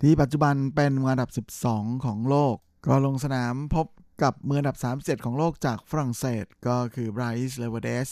[0.01, 1.29] ที่ปัจจุบันเป็นอันดับ
[1.65, 2.55] 12 ของโลก
[2.85, 3.87] ก็ลงสนามพบ
[4.23, 8.09] กับมืออันดับ 37 ของโลกจากฝรั่งเศสก็คือไบรซ์เลเวเดส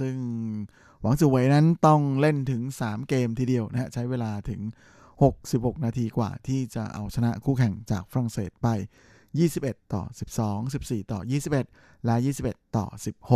[0.00, 0.14] ซึ่ง
[1.00, 4.60] หวังสุเวยนั้นต้องเล่นถึง 3 เกมทีเดียวนะฮะใช้เวลาถึง
[5.22, 8.68] 66 นาทีกว่าที่จะเอาชนะคู่แข่งจากฝรั่งเศสไป
[9.30, 10.02] 21 ต่อ
[10.40, 11.20] 12 14 ต่อ
[11.62, 12.16] 21 และ
[12.46, 12.86] 21 ต่อ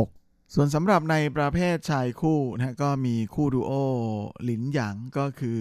[0.00, 3.72] 16 ส่วนสำหรับในประเภทชายคู่นะก็มีคู่ดูโอ
[4.44, 5.60] หลินหยางก็คือ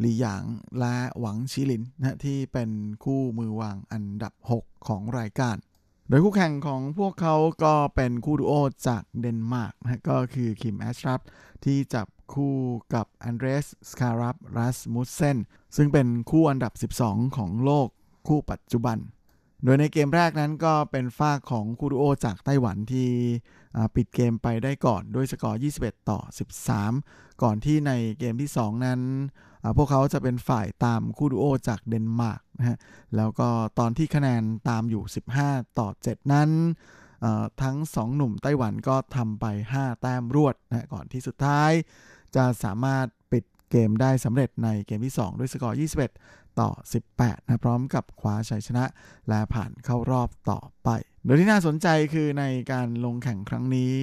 [0.00, 0.44] หลี่หยาง
[0.78, 2.70] และหวังชิลินนะที่เป็น
[3.04, 5.56] คู่มือวางอันดับ 6 ของรายการ
[6.08, 7.34] โดยคู่แข่งของพวกเขา
[7.64, 8.52] ก็เป็นคู่ดูโอ
[8.88, 11.20] จากเดนมาร์กนะก็คือคิมแอชรัต
[11.64, 12.54] ที่จับคู่
[12.94, 15.38] กับอันเดรสสคารับรัสมุสเซน
[15.76, 17.88] ซึ่งเป็นคู่อันดับ 12 ของโลก
[18.28, 18.98] คู่ปัจจุบัน
[19.64, 23.10] โดยในเกมแรกนั้นก็เป็นฝ้าของคู่ดูโอจากไต้หวันที่
[23.94, 26.20] ปิดเกมไปได้ก่อนด้วยสกอร์ 21 ต่อ
[26.80, 29.00] 13 ก่อนที่ในเกมที่ 2 นั้น
[29.76, 32.78] พวกเขาจะเป็นฝ่ายตามคู่ดูโอจากเดนมาร์กนะฮะ
[33.16, 33.48] แล้วก็
[33.78, 35.02] ตอนที่คะแนนตามอยู่
[35.40, 36.50] 15 ต่อ 7 นั้น
[37.62, 39.44] ทั้ง 2 หนุ่มไต้หวันก็ทำไป
[39.76, 41.70] 5 แต้มรวดนะก่อนที่สุดท้าย
[42.36, 45.78] จะสามารถปิดเกมได้สำเร็จในเกมที่ 2 ด้วยสกอร์
[46.18, 46.70] 21 ต่อ
[47.10, 48.84] 18 นะพร้อมกับคว้าชัยชนะ
[49.28, 50.88] และผ่านเข้ารอบต่อไป
[51.24, 53.94] โดยที่น่าสนใจคือในการลงแข่งครั้งนี้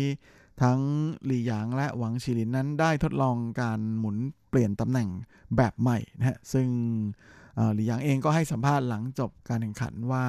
[0.64, 0.80] ทั้ง
[1.26, 4.18] หลี่หยางและหวังชิลินนั้นได้ทดลองการหมุน
[4.50, 5.10] เปลี่ยนตำแหน่ง
[5.58, 6.68] แบบใหม่นะฮะซึ่ง
[7.76, 10.26] หลี่หยางเองก็ให้สัมภาษณ์หลังจบการแข่งขันว่า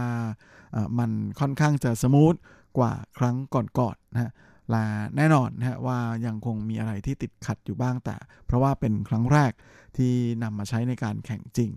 [0.99, 2.35] มันค่อนข้างจะสมูท
[2.79, 3.37] กว่าครั้ง
[3.79, 4.31] ก่อนๆนะฮะ
[4.71, 4.85] และ
[5.17, 8.17] แน่นอนนะฮะว่ายังคงมีอะไรที่ติดขัดอยู่บ้างแต่
[8.47, 9.53] เพราะว่าเป็นครั้งแรก
[9.97, 10.13] ที่
[10.43, 11.71] นำมาใช้ในการแข่งจริง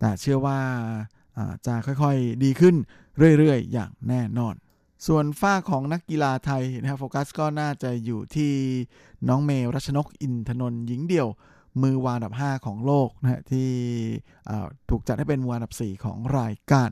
[0.00, 0.58] แต่เชื่อว่า
[1.66, 2.76] จะค่อยๆดีขึ้น
[3.38, 4.54] เรื่อยๆ อย่างแน่นอน
[5.06, 8.52] ส่วนฝ้าของนักกีฬาไทยนะครับโฟกัสก็น่าจะอยู่ที่
[9.28, 11.28] น้องเมรัชนกอินทนนท์หญิงเดี่ยว
[11.82, 13.70] มือวางอันดับ 5 ของโลกนะฮะที่
[14.90, 16.88] ถูกจัดให้เป็นมืออันดับ 4 ของรายการ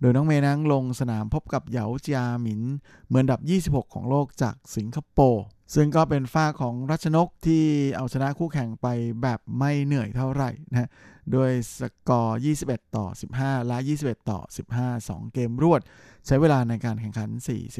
[0.00, 2.60] โดยน้องเมนั้นลงสนามพบกับเหยาจยาหมิน
[3.08, 3.40] เมืออันดับ
[3.84, 7.64] 26 ของโลกจากสิงคโปร์ ซึ่งก็เป็นฝ้าของรัชนกที่
[7.96, 8.86] เอาชนะคู่แข่งไป
[9.22, 10.90] แบบไม่เหนื่อยเท่าไหร่นะ
[11.32, 13.06] โดยสกอร์ 21 ต่อ
[13.36, 14.38] 15 และ 21 ต่อ
[14.74, 15.80] 15 2 เกมรวด
[16.26, 17.30] ใช้เวลาในการแข่งขัน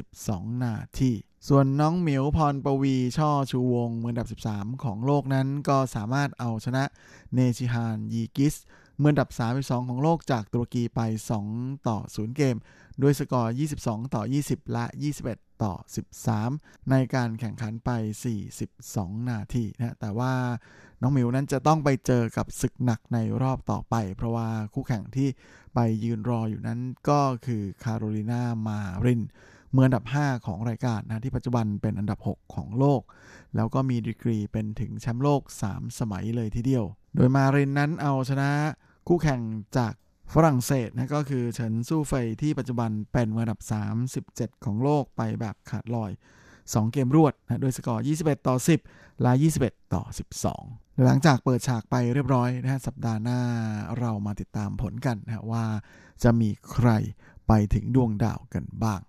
[0.07, 1.13] 42 นาที
[1.49, 6.85] ส่วนน้องเหมิวพรปวีช่อชูวงมือดับ 13 ของโลกนั้นก็สามารถเอาชนะ
[7.35, 8.55] เนชิฮานยีกิส
[9.03, 9.29] มือดับ
[9.61, 11.01] 32 ของโลกจากตุรกีไป
[11.45, 12.57] 2 ต่อ 0 เกม
[13.03, 15.73] ด้วยสกอร์ 22 ต่อ 20 และ 21 ต่อ
[16.33, 17.91] 13 ในการแข่งขันไป
[18.61, 20.33] 42 นาทีนะแต่ว่า
[21.01, 25.29] น้องมิวนั้นจะต้องไปเจอกับศึกหนักในรอบต่อไป เพราะว่าคู่แข่งที่
[25.75, 29.23] ไปยืนรออยู่นั้นก็คือคาโรลินามาริน
[29.73, 33.03] เมืออันดับ 5 ของรายการนะที่ปัจจุบันเป็นอันดับ 6 ของโลก
[33.57, 36.85] แล้วก็มีดีกรีเป็นถึงแชมป์โลก 3 สมัยเลยทีเดียว
[37.15, 38.51] โดยมารินนั้นเอาชนะ
[39.09, 39.41] คู่แข่ง
[39.79, 39.95] จาก
[40.35, 43.61] ฝรั่งเศสนะก็คือเฉินสู้เฟยที่ปัจจุบันเป็นอันดับ
[44.13, 46.11] 37 ของโลกไปแบบขาดลอย
[46.53, 48.57] 2 เกมรวดนะโดยสกอร์ 21 ต่อ
[48.89, 50.03] 10 และ 21 ต่อ
[50.53, 53.41] 12 หลังจากเปิดฉากไปเรียบร้อยนะสัปดาห์หน้า
[53.99, 55.65] เรามาติดตามผลกันนะว่า
[56.23, 56.89] จะมีใคร
[57.49, 59.01] ไปถึงดวงดาวกันบ้าง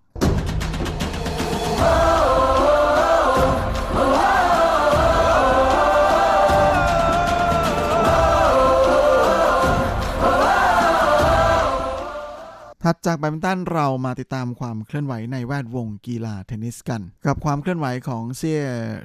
[12.85, 18.63] ถัดจากแบดมินตันเรามาติดตามความเคลื่อนไหวในแวดวงกีฬาเทนนิสกัน กับความเคลื่อนไหวของเซี่ย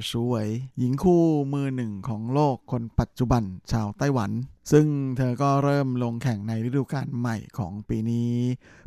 [0.09, 0.49] ชูเวย
[0.79, 1.23] หญิงคู่
[1.53, 4.31] มือหนึ่งของโลกคนปัจจุบันชาวไต้หวัน
[4.73, 8.31] ซึ่งเธอก็เริ่มลงแข่งในฤดูกาลใหม่ของปีนี้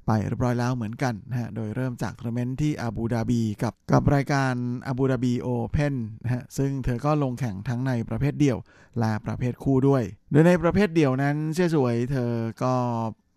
[0.06, 4.54] ไปเรียบร้อยแล้วเหมือนกันนะฮะโดยเริ่มจากทัวร์นาเมนต์ที่อาบูดาบีกับกับรายการ
[4.88, 8.58] อาบูดาบีโอเพนนะฮะซึ่งเธอก็ลงแข่งทั้งในประเภทเดี่ยว
[9.00, 12.32] และประเภทคู่ด้วย โดยในประเภทเดี่ยวนั้นเซี่ยสวยเธอ
[12.64, 12.74] ก็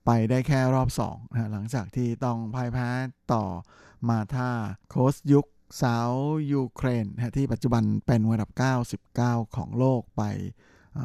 [0.06, 2.88] ไปได้แค่รอบ2นะหลังจากที่ต้องพ่ายแพ้
[3.32, 3.44] ต่อ
[4.08, 4.50] มาธา
[4.90, 5.46] โคสยุค
[5.82, 6.10] สาว
[6.52, 8.50] ยูเครนนะที่ปัจจุบันเป็นอันดับ
[9.44, 10.22] 99 ของโลกไป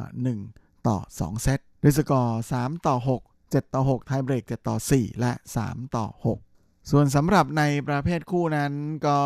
[0.02, 5.32] 1 ต่อ 2 เซตด้วยสกอร์ 3 ต่อ 6 7 ต่อ 6 ไทเบรก 7 ต่อ 4 และ
[5.64, 6.06] 3 ต่อ
[6.48, 8.72] 6 ส่วนสำหรับในประเภทคู่นั้น
[9.06, 9.20] ก็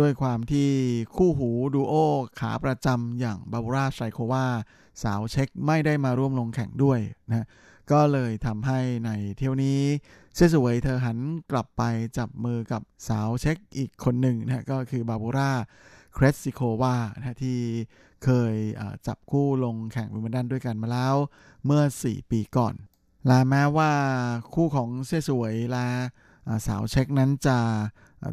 [0.00, 0.70] ด้วยความที่
[1.16, 1.94] คู่หูดูโอ
[2.40, 4.46] ขาประจำอย่างบาบูราไซโควา
[5.02, 6.98] สาวเช็คไม่ได้มาร่วมลงแข่งด้วย
[7.28, 7.46] นะ
[7.92, 9.80] ก็เลยทำให้ในเที่ยวนี้
[10.34, 11.18] เซสวยเธอหัน
[11.50, 11.82] กลับไป
[12.18, 15.52] จับมือกับสาวเช็คอีกคนหนึ่งนะก็คือบาบูรา
[16.14, 17.58] เครสซิโควานะที่
[18.24, 18.54] เคย
[19.06, 21.14] จับคู่ลงแข่งวิมเบิลดันด้วยกันมาแล้ว
[21.64, 22.74] เมื่อ 4 ปีก่อน
[23.26, 23.92] และแม้ว่า
[24.54, 25.86] คู่ของเซสวยและ
[26.66, 27.58] สาวเช็คนั้นจะ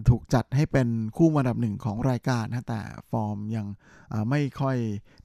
[0.10, 0.88] ถูกจัดให้เป็น
[1.18, 2.82] คู่อันดับหนึ่งของรายการนะแต่
[3.12, 3.66] ฟอร์มยัง
[4.30, 4.78] ไม่ค่อย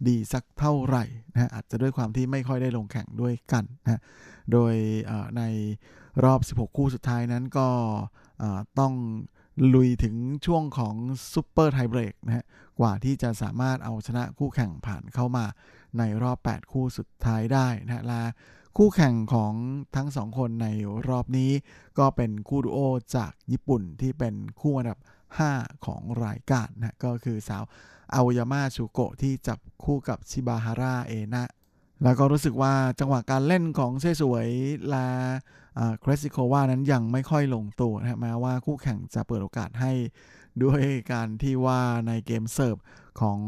[0.09, 4.01] ดีสักเท่าไหร่นะอาจจะด้วยความที่ไม่ค่อยได้ลงแข่งด้วยกันนะ
[4.53, 4.75] โดย
[5.37, 5.43] ใน
[6.25, 7.69] รอบ 16 คู่สุดท้ายนั้นก็
[8.81, 8.95] ต้อง
[9.75, 10.15] ลุยถึง
[10.47, 10.95] ช่วงของ
[11.33, 12.45] super tiebreak นะฮะ
[12.81, 15.45] กว่าที่จะสามารถเอาชนะคู่แข่งผ่านเข้ามา
[15.99, 18.23] ในรอบ 8 คู่สุดท้ายได้นะและ
[18.77, 19.55] คู่แข่งของ
[19.97, 20.69] ทั้งสองคนใน
[21.09, 21.53] รอบนี้
[21.99, 22.79] ก็เป็นคู่ดูโอ
[23.17, 24.99] จากญี่ปุ่นที่เป็นคู่อันดับ
[25.43, 27.63] 5 ของรายการนะก็คือสาว
[28.15, 31.45] อาวายาม่าชูโกะที่จับคู่กับชิบาฮาร่าเอนะ
[32.03, 34.49] แล้วก็รู้สึกว่าจังหวะการเล่นของเซสวย
[34.91, 35.09] และ
[36.03, 39.93] ครสิโควานั้นยังไม่ค่อยลงตัวนะแม้ว่าคู่แข่งจะเปิดโอกาสให้
[40.65, 42.77] ด้วยการที่ว่าในเกมเซิร์ฟ
[43.21, 43.41] ของ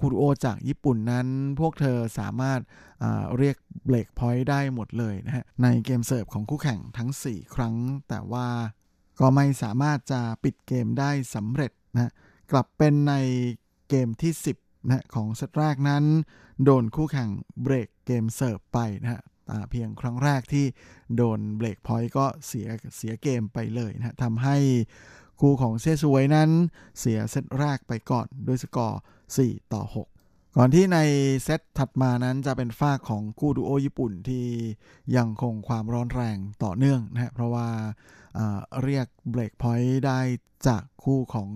[0.00, 1.28] คูรุโอจากญี่ปุ่นนั้น
[1.60, 2.60] พวกเธอสามารถ
[3.38, 7.74] เรียก break point ได้หมดเลยนะฮะในเกมเซิร์ฟของคู่แข่งทั้ง 4 ครั้ง
[8.08, 8.48] แต่ว่า
[9.20, 12.12] ก็ไม่สามารถจะปิดเกมได้สำเร็จนะ
[12.50, 13.14] กลับเป็นใน
[13.88, 16.04] เกมที่ 10นะของเซตแรกนั้น
[16.64, 17.30] โดนคู่แข่ง
[17.62, 19.22] เบรกเกมเซิร์ฟไปนะฮะ
[19.70, 20.66] เพียงครั้งแรกที่
[21.16, 24.56] โดน break point ก็เสียเสียเกมไปเลยนะทำให้
[25.40, 26.50] คู่ของเซซวยนั้น
[26.98, 29.00] เสียเซตแรกไปก่อนด้วยสกอร์
[29.36, 30.09] 4 ต่อ 6
[30.56, 30.98] ก่อนที่ใน
[31.44, 34.44] เซตถัดมานั้นจะเป็นฝ่ายของคู่ดูโอญี่ปุ่นที่
[35.16, 37.68] ยังคงความร้อนแรงต่อเนื่องนะฮะเพราะว่า
[38.82, 40.20] เรียก break point ได้
[40.68, 41.48] จากคู่ของ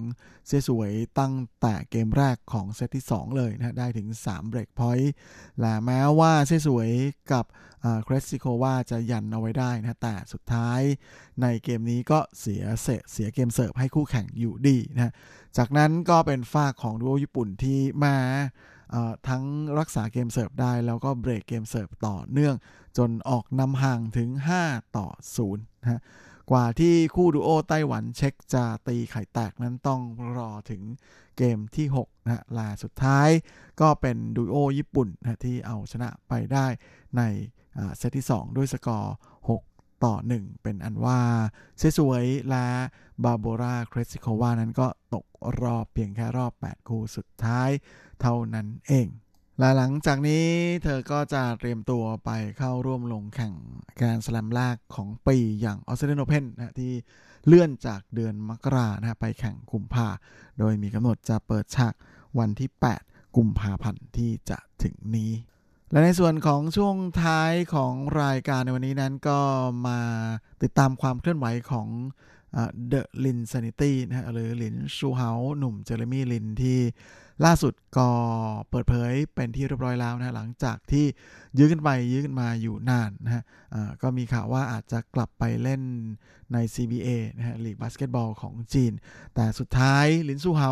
[0.47, 5.13] เซสวยตั้งแต่เกมแรกของเซตที่ 2 เลยนะได้ถึง 3 break point
[5.61, 6.91] และแม้ว่าเซสวย
[7.33, 7.45] กับ
[8.05, 10.81] เครสซิโควาจะยันเอาไว้ได้นะแต่สุดท้าย
[11.43, 15.13] ในเกมนี้ก็เสียเสเสียเกมเสิร์ฟให้คู่แข่งอยู่ดีนะ
[15.57, 18.17] จากนั้นก็เป็นฝ้าของดูโอญี่ปุ่นที่มา
[19.29, 19.45] ทั้ง
[19.79, 22.55] รักษาเกมเสิร์ฟได้แล้วก็เบรกเกมเสิร์ฟต่อเนื่อง
[22.99, 24.31] จนออกนำห่างถึง
[24.65, 25.09] 5 ต่อ
[25.49, 26.01] 0นะ
[26.51, 30.03] กว่าที่คู่ดูโอไต้หวันเช็คจะตีไข่แตกนั้นต้อง
[30.37, 30.83] รอถึง
[31.39, 33.29] เกมที่ 6 นะลาสุดท้าย
[33.81, 36.67] ก็เป็นดูโอญี่ปุ่นนะที่เอาชนะไปได้
[37.17, 37.23] ใน
[37.97, 39.15] เซตที่ 2 ด้วยสกอร์
[40.05, 41.21] ต่อ 1 เป็นอันว่า
[41.79, 42.67] เซสวยและ
[43.25, 45.27] บาโบราเครสิโควานั้นก็ตก
[45.61, 47.71] รอบเพียงแค่รอบ 8 คู่สุดท้าย
[48.21, 49.09] เท่านั้นเอง
[49.59, 50.47] และหลังจากนี้
[50.83, 53.55] เธอก็จะเตรียมตัวไปเข้าร่วมลงแข่ง
[53.97, 56.93] แกรสแลมแรกของปีอย่างออสเตรเลียนโอเพนนะที่
[57.47, 60.09] เลื่อนจากเดือนมกรานะไปแข่งกุมภา
[60.59, 61.95] โดยมีกำหนดจะเปิดฉาก
[62.39, 62.71] วันที่
[63.03, 65.31] 8 กุมภาพันธ์ที่จะถึงนี้
[65.95, 69.39] และในส่วนของช่วงท้ายของรายการในวันนี้นั้นก็
[69.87, 70.01] มา
[70.63, 71.89] ติดตามความเคลื่อนไหวของ
[72.89, 76.79] the Linsanity นะฮะหรือลินชูเฮาหนุ่มเจอร์มี่ลินที่
[77.45, 78.09] ล่าสุดก็
[78.71, 81.05] เปิดเผยเป็นที่เรียบร้อยแล้วนะหลังจากที่
[81.59, 83.43] ยื้อกันไปยื้อกันมาอยู่นานนะฮะ
[84.03, 85.83] ก็มีข่าวว่าอาจจะกลับไปเล่น
[86.53, 88.93] ใน CBA นะฮะลีกบาสเกตบอลของจีน
[89.35, 90.71] แต่สุดท้ายลินซูเฮา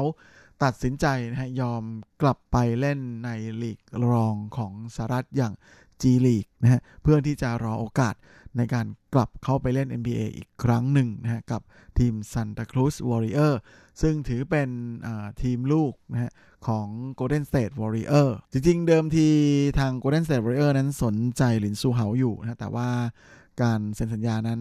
[0.62, 1.82] ตัดสินใจนะฮะยอม
[2.22, 3.30] กลับไปเล่นใน
[3.62, 3.78] ลีก
[4.10, 5.52] รองของสหรัฐอย่าง
[6.00, 8.14] G League นะฮะเพื่อที่จะรอโอกาส
[8.56, 11.62] ในการกลับเข้าไปเล่น NBA อีกครั้งหนึ่งนะฮะกับ
[11.98, 13.54] ทีม Santa Cruz Warrior
[14.02, 14.68] ซึ่งถือเป็น
[15.42, 16.32] ทีมลูกนะฮะ
[16.66, 16.86] ของ
[17.18, 19.28] Golden State Warrior จริงๆ เดิมที
[19.78, 22.88] ทาง Golden State Warrior นั้นสนใจหลินซูเหาอยู่นะแต่ว่า
[23.62, 24.60] การเซ็นสัญญานั้น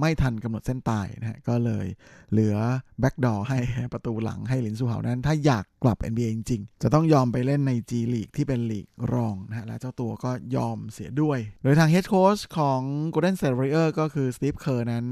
[0.00, 1.86] ไม่ทันกำหนดเส้นตายนะฮะก็เลย
[2.32, 2.56] เหลือ
[3.00, 3.58] backdoor ให้
[3.92, 12.80] ประตูหลังให้หลินซูเหานั้น ถ้าอยากกลับ NBA จริงๆ จะต้องยอมไปเล่นใน G League ที่เป็นลีกรองนะฮะและเจ้าตัวก็ยอมเสียด้วย โดยทาง head coach ของ
[13.14, 15.06] Golden State Warrior ก็คือสตีฟเคอร์นั้น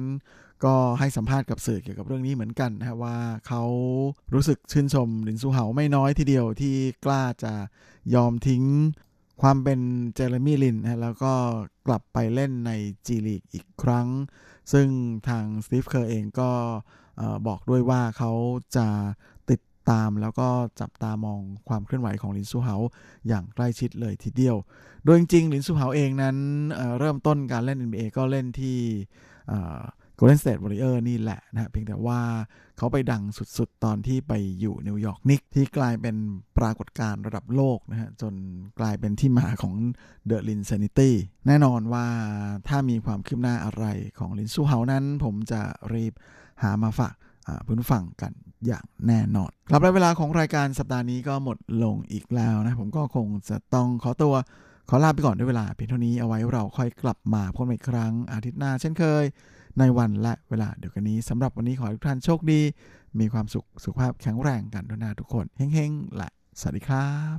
[0.65, 3.17] ก็ให้สัมภาษณ์กับสื่อเกี่ยวกับเรื่องนี้เหมือนกันนะว่า
[3.49, 3.63] เขา
[4.35, 7.53] รู้สึกชื่นชมหลินซูเหาไม่น้อยทีเดียวที่กล้าจะ
[8.15, 8.65] ยอมทิ้ง
[9.43, 9.81] ความเป็น
[10.15, 11.33] เจอร์มี่ลินนะแล้วก็
[11.87, 12.73] กลับไปเล่นใน
[13.07, 14.09] G League อีกครั้ง
[14.73, 14.89] ซึ่ง
[15.29, 16.51] ทางสตีฟเคอร์เองก็
[17.47, 18.33] บอกด้วยว่าเขา
[18.77, 18.87] จะ
[19.51, 19.61] ติด
[19.91, 20.49] ตามแล้วก็
[20.81, 22.77] จับตามองความเคลื่อนไหวของลินซูเหา
[23.29, 24.57] อย่างใกล้ชิดเลยทีเดียว
[25.05, 26.37] โดยจริงๆลินซูเหาเองนั้น
[26.75, 28.79] เริ่มต้นการเล่น NBA ก็เล่นที่
[30.19, 32.21] Golden State Warrior นี่แหละนะเพียงแต่ว่า
[32.79, 33.23] เขาไปดัง
[33.59, 36.17] สุดๆ ตอนที่ไปอยู่นิวยอร์กนิกที่กลายเป็น
[36.59, 38.35] ปรากฏการณ์ระดับโลกนะฮะจน
[38.81, 39.75] กลายเป็นที่มาของ
[40.31, 41.11] The Lin Sanity
[41.47, 42.07] แน่นอนว่า
[42.69, 43.85] ถ้ามีความคืบหน้าอะไร
[44.19, 45.61] ของลินซูเฮานั้น ผมจะ
[45.95, 46.13] รีบ
[46.63, 47.15] หามาฝาก
[47.67, 48.33] พื่อนฟังกัน
[48.67, 54.35] อย่างแน่นอนครับและเวลาของรายการสัปดาห์นี้ก็หมดลงอีกแล้วนะผมก็คงจะต้องขอตัว
[54.89, 59.25] ขอลาไปก่อนด้วยเวลาเพียงเท่านี้เอาไว้เราค่อยกลับมาพบกันอีกครั้งอาทิตย์หน้าเช่นเคย
[59.79, 62.61] ในวันและเวลาเดียวกันนี้สำหรับวันนี้ขอให้ทุกท่านโชคดี
[63.21, 66.29] มีความสุขสุขภาพแข็งแรงกันทุกนาทุกคนเฮ้งๆและ
[66.61, 67.39] สวัสดีครับ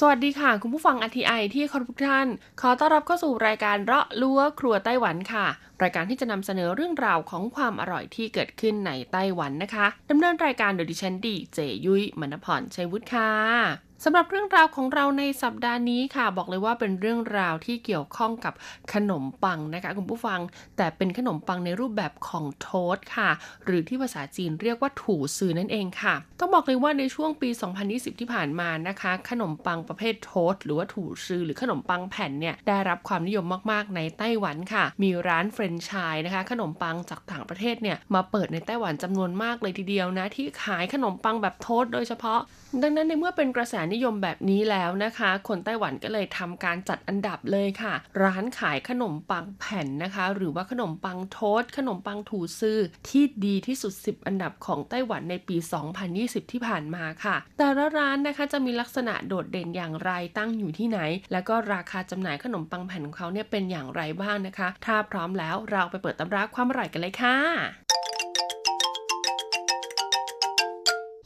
[0.00, 2.28] สวัสดีค่ะ คุณผู้ฟังอทีไอที่คารพทุกท่าน
[2.60, 5.46] ขอต้อนรับเข้าสู่รายการเลาะลัวครัวไต้หวันค่ะ
[5.82, 18.54] รายการที่จะนำเสนอเรื่องราวของความอร่อยที่เกิดขึ้นในไต้หวันนะคะดำเนินรายการโดยดิฉันดีเจยุ้ยมณพรชัยวุฒิค่ะ สำหรับเรื่องราวของเราในสัปดาห์นี้ค่ะ บอกเลยว่าเป็นเรื่องราวที่เกี่ยวข้องกับ
[18.94, 20.40] ขนมปังนะคะคุณผู้ฟัง
[20.76, 23.30] แต่เป็นขนมปังในรูปแบบของโทสค่ะ
[23.64, 27.48] หรือที่ภาษาจีนเรียกว่าถูซือนั่นเองค่ะ ต้องบอกเลยว่าในช่วงปี
[27.84, 42.40] 2020 ที่ผ่านมานะคะ ขนมปังประเภทโทสหรือว่าถูซือหรือขนมปังแผ่นเนี่ยได้รับความนิยมมากๆ ในไต้หวันค่ะ มีร้านเฟรนช์ชายนะคะ ขนมปังจากต่างประเทศเนี่ยมาเปิดในไต้หวันจำนวนมากเลยทีเดียวนะที่ขายขนมปังแบบโทสโดยเฉพาะ
[42.82, 52.78] ดังนั้นในเมื่อเป็นกระแสนิยมแบบนี้แล้วนะคะ คนไต้หวันก็เลยทำการจัดอันดับเลยค่ะ ร้านขายขนมปังแผ่นนะคะ หรือว่าขนมปังโทสขนมปังถูซื่อ
[53.08, 55.56] ที่ดีที่สุด 10 อันดับของไต้หวันในปี
[56.04, 60.98] 2020 ที่ผ่านมาค่ะ แต่ละร้านนะคะจะมีลักษณะโดดเด่นอย่างไรตั้งอยู่ที่ไหน
[61.32, 67.36] แล้วก็ราคาจำหน่ายขนมปังแผ่นของเขาเนี่ยเป็นอย่างไรบ้างนะคะ ถ้าพร้อมแล้วเราไปเปิดตำราความอร่อยกันเลยค่ะ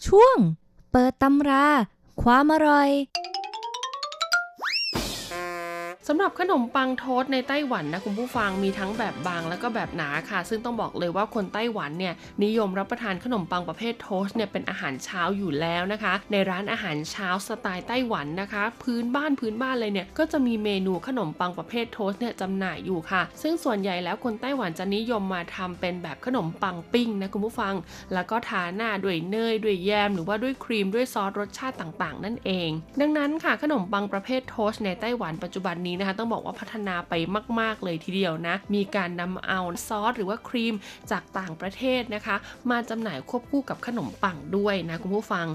[0.07, 0.37] ช่วง
[0.93, 1.65] เปิดตำรา
[2.25, 2.91] ความอร่อย
[6.09, 27.75] สำหรับขนมปังโทสในไต้หวันนะคุณผู้ฟังมีทั้งแบบบางแล้วก็แบบหนาค่ะ ซึ่งต้องบอกเลยว่าคนไต้หวันเนี่ยนิยมรับประทานขนมปังประเภทโทสเนี่ยเป็นอาหารเช้าอยู่แล้วนะคะ ในร้านอาหารเช้าสไตล์ไต้หวันนะคะ พื้นบ้านพื้นบ้านเลยเนี่ยก็จะมีเมนูขนมปังประเภทโทสเนี่ยจำหน่ายอยู่ค่ะ ซึ่งส่วนใหญ่แล้วคนไต้หวันจะนิยมมาทำเป็นแบบขนมปังปิ้งนะคุณผู้ฟัง
[28.15, 37.13] แล้วก็ทาหน้าด้วยเนยด้วยแยม หรือว่าด้วยครีมด้วยซอสรสชาติต่างๆ นั่นเอง ดังนั้นค่ะขนมปังประเภทโทสในไต้หวันปัจจุบันนี้นะคะ ต้องบอกว่าพัฒนาไป
[37.61, 40.75] มาก ๆ เลยทีเดียวนะ มีการนำเอาซอสหรือว่าครีม
[41.11, 42.37] จากต่างประเทศนะคะ
[42.71, 45.47] มาจำหน่ายควบคู่กับขนมปังด้วยนะคุณผู้ฟัง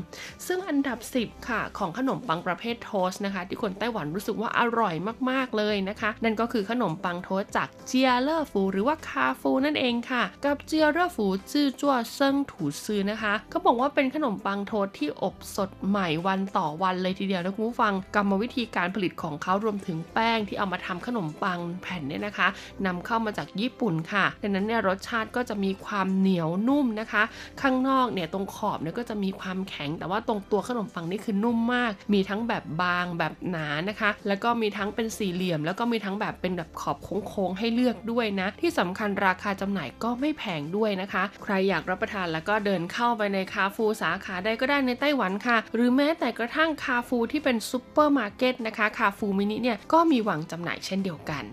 [0.48, 4.96] ซึ่งอันดับ 10 ค่ะ ของขนมปังประเภท toast นะคะ ที่คนไต้หวันรู้สึกว่าอร่อย
[5.30, 22.48] มาก ๆ เลยนะคะ นั่นก็คือขนมปัง toast จาก家樂福 หรือว่าคาฟูนั่นเองค่ะ กับเจียเลอร์ฟูจื้อจั่วเซิงถูซือนะคะเขาบอกว่าเป็นขนมปัง toast ที่อบสดใหม่วันต่อวันเลยทีเดียวนะคุณผู้ฟังกรรมวิธีการผลิตของเขารวมถึงแป้งที่เอามาทำขนมปังแผ่นเนี่ยนะคะ
[22.86, 27.24] นำเข้ามาจากญี่ปุ่นค่ะดังนั้นเนี่ยรสชาติก็จะมีความเหนียวนุ่มนะคะ
[27.62, 36.98] ข้างนอกเนี่ยตรงขอบเนี่ยก็จะมีความแข็ง แต่ว่าตรงตัวขนมปังนี่คือนุ่มมาก มีทั้งแบบบางแบบหนานะคะ แล้วก็มีทั้งเป็นสี่เหลี่ยม แล้วก็มีทั้งแบบเป็นแบบขอบ
[37.28, 51.46] โค้งๆให้เลือกด้วยนะ ที่สำคัญราคาจำหน่ายก็ไม่แพงด้วยนะคะ ใครอยากรับประทานแล้วก็เดินเข้าไปในคาฟูสาขาใดก็ได้ในไต้หวันค่ะ หรือแม้แต่กระทั่งคาฟูที่เป็นซูเปอร์มาร์เก็ตนะคะ Carrefour mini เนี่ยก็มีวางจำหน่ายเช่นเดียวกัน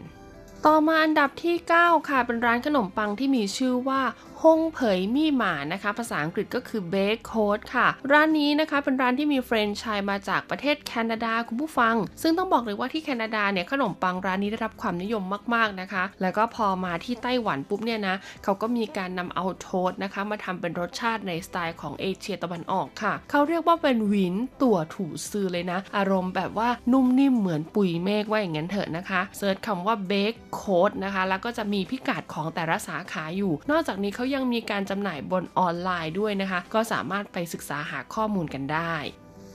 [0.66, 4.02] ต่อมาอันดับที่ 9 ค่ะ เป็นร้านขนมปังที่มีชื่อว่า
[4.44, 15.22] ฮงเผยมี่หมานะคะ ภาษาอังกฤษก็คือ Bake Code ค่ะ ร้านนี้นะคะเป็นร้านที่มีแฟรนไชส์มาจากประเทศแคนาดาคุณผู้ฟัง ซึ่งต้องบอกเลยว่าที่แคนาดาเนี่ยขนมปังร้านนี้ได้รับความนิยม
[15.54, 38.94] มากๆนะคะ แล้วก็พอมาที่ไต้หวันปุ๊บเนี่ยนะเขาก็มีการนำเอา toast นะคะ มาทำเป็นรสชาติในสไตล์ของเอเชียตะวันออกค่ะ เขาเรียกว่าเป็น雲朵吐司 เลยนะ อารมณ์แบบว่านุ่มนิ่มเหมือนปุยเมฆว่าอย่างนั้นเถอะนะคะ search คำว่า Bake Codeดนะคะแล้วก็จะมีพิกัดของแต่ละสาขาอยู่ นอกจากนี้เขายังมีการจำหน่ายบนออนไลน์ด้วยนะคะ ก็สามารถไปศึกษาหาข้อมูลกันได้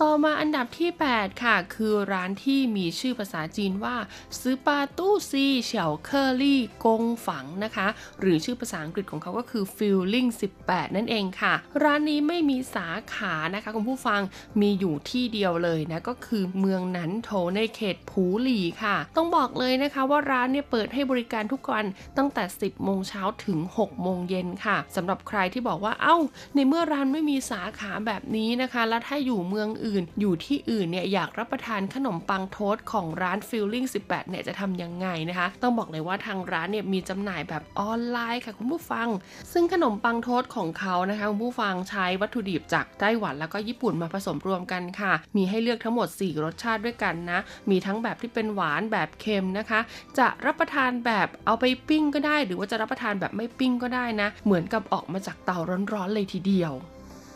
[0.04, 3.95] ต่อมาอันดับที่ 8 ค่ะ คือร้านที่มีชื่อภาษาจีนว่า
[4.39, 7.88] ซื้อปาตู้ซีเฉาเคอรี่กงฝังนะคะ
[8.20, 10.30] หรือชื่อภาษาอังกฤษของเขาก็คือ Feeling
[10.64, 14.22] 18 นั่นเองค่ะ ร้านนี้ไม่มีสาขานะคะคุณผู้ฟัง
[14.62, 21.86] มีอยู่ที่เดียวเลยนะ ก็คือเมืองนันโถในเขตผูหลีค่ะ ต้องบอกเลยนะคะว่าร้านเนี่ยเปิดให้บริการทุกวัน
[22.18, 26.18] ตั้งแต่ 10 โมงเช้าถึง 6 โมงเย็นค่ะสำหรับใครที่บอกว่าเอ้า
[26.56, 29.88] ในเมื่อร้านไม่มีสาขาแบบนี้นะคะ แล้วถ้าอยู่เมืองอื่น
[30.19, 39.07] อยู่ที่อื่นเนี่ยอยากรับประทานขนมปังโทสของร้าน Feeling 18เนี่ยจะทำยังไงนะคะ ต้องบอกเลยว่าทางร้านเนี่ยมีจำหน่ายแบบออนไลน์ค่ะคุณผู้ฟัง
[39.53, 49.79] ซึ่งขนมปังโทสของเขานะคะคุณผู้ฟังใช้วัตถุดิบจากไต้หวันแล้วก็ญี่ปุ่นมาผสมรวมกันค่ะ มีให้เลือกทั้งหมด 4 รสชาติด้วยกันนะ มีทั้งแบบที่เป็นหวานแบบเค็มนะคะ
[50.19, 55.57] จะรับประทานแบบเอาไปปิ้งก็ได้ หรือว่าจะรับประทานแบบไม่ปิ้งก็ได้นะ เหมือนกับออกมาจากเตา
[55.93, 56.73] ร้อนๆเลยทีเดียว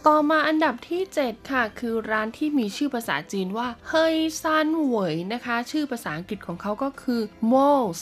[0.10, 7.54] ต่อมาอันดับที่ 7 ค่ะ คือร้านที่มีชื่อภาษาจีนว่าเฮยซันเหวยนะคะ ชื่อภาษาอังกฤษของเขาก็คือโม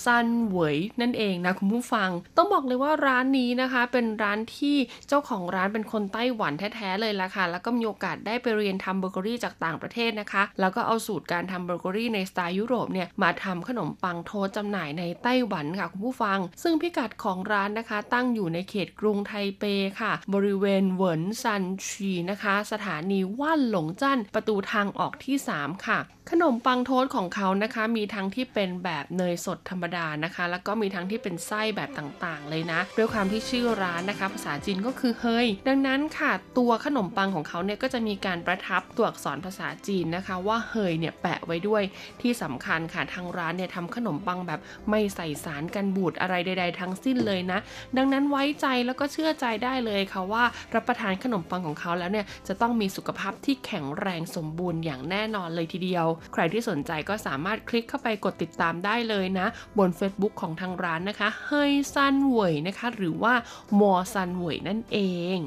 [0.05, 4.75] ซันเหวยนั่นเองนะคุณผู้ฟัง ต้องบอกเลยว่าร้านนี้นะคะ เป็นร้านที่
[5.07, 19.63] เจ้าของร้านเป็นคนไต้หวันแท้ๆเลยละค่ะ แล้วก็มีโอกาสได้ไปเรียนทำเบเกอรี่จากต่างประเทศนะคะ แล้วก็เอาสูตรการทำเบเกอรี่ในสไตล์ยุโรปเนี่ยมาทำขนมปัง toast จำหน่ายในไต้หวันค่ะคุณผู้ฟัง ซึ่งพิกัดของร้านนะคะ ตั้งอยู่ในเขตกรุงไทเป
[19.99, 21.90] ค่ะ บริเวณเหวินซันช
[22.29, 41.83] นะคะ สถานีว่านหลงจั่นประตูทางออกที่ 3 ค่ะ ขนมปังโทสของเขานะคะ มีทั้งที่เป็นแบบเนยสดธรรมดานะคะ แล้วก็มีทั้งที่เป็นไส้แบบต่างๆ เลยนะด้วยความที่ชื่อร้านนะคะ ภาษาจีนก็คือเฮยดังนั้นค่ะตัวขนมปังของเขาเนี่ยก็จะมีการประทับตัวอักษรภาษาจีนนะคะ ว่าเฮยเนี่ยแปะไว้ด้วย
[42.21, 47.59] ที่สำคัญค่ะทางร้านเนี่ยทำขนมปังแบบไม่ใส่สารกันบูดอะไรใด ๆ ทั้งสิ้นเลยนะ
[47.97, 50.43] ดังนั้นไว้ใจแล้วก็เชื่อใจได้เลยค่ะว่า
[50.75, 63.33] รับประทานขนมปังของเขาแล้วเนี่ยจะต้องมีสุขภาพที่แข็งแรงสมบูรณ์อย่างแน่นอนเลยทีเดียว ใครที่สนใจก็สามารถคลิกเข้าไปกดติดตามได้เลยนะ บน Facebook ของทางร้านนะคะเฮยซันเวยนะคะ หรือว่า
[63.79, 64.99] มัวซันเวยนั่นเอ
[65.37, 65.39] ง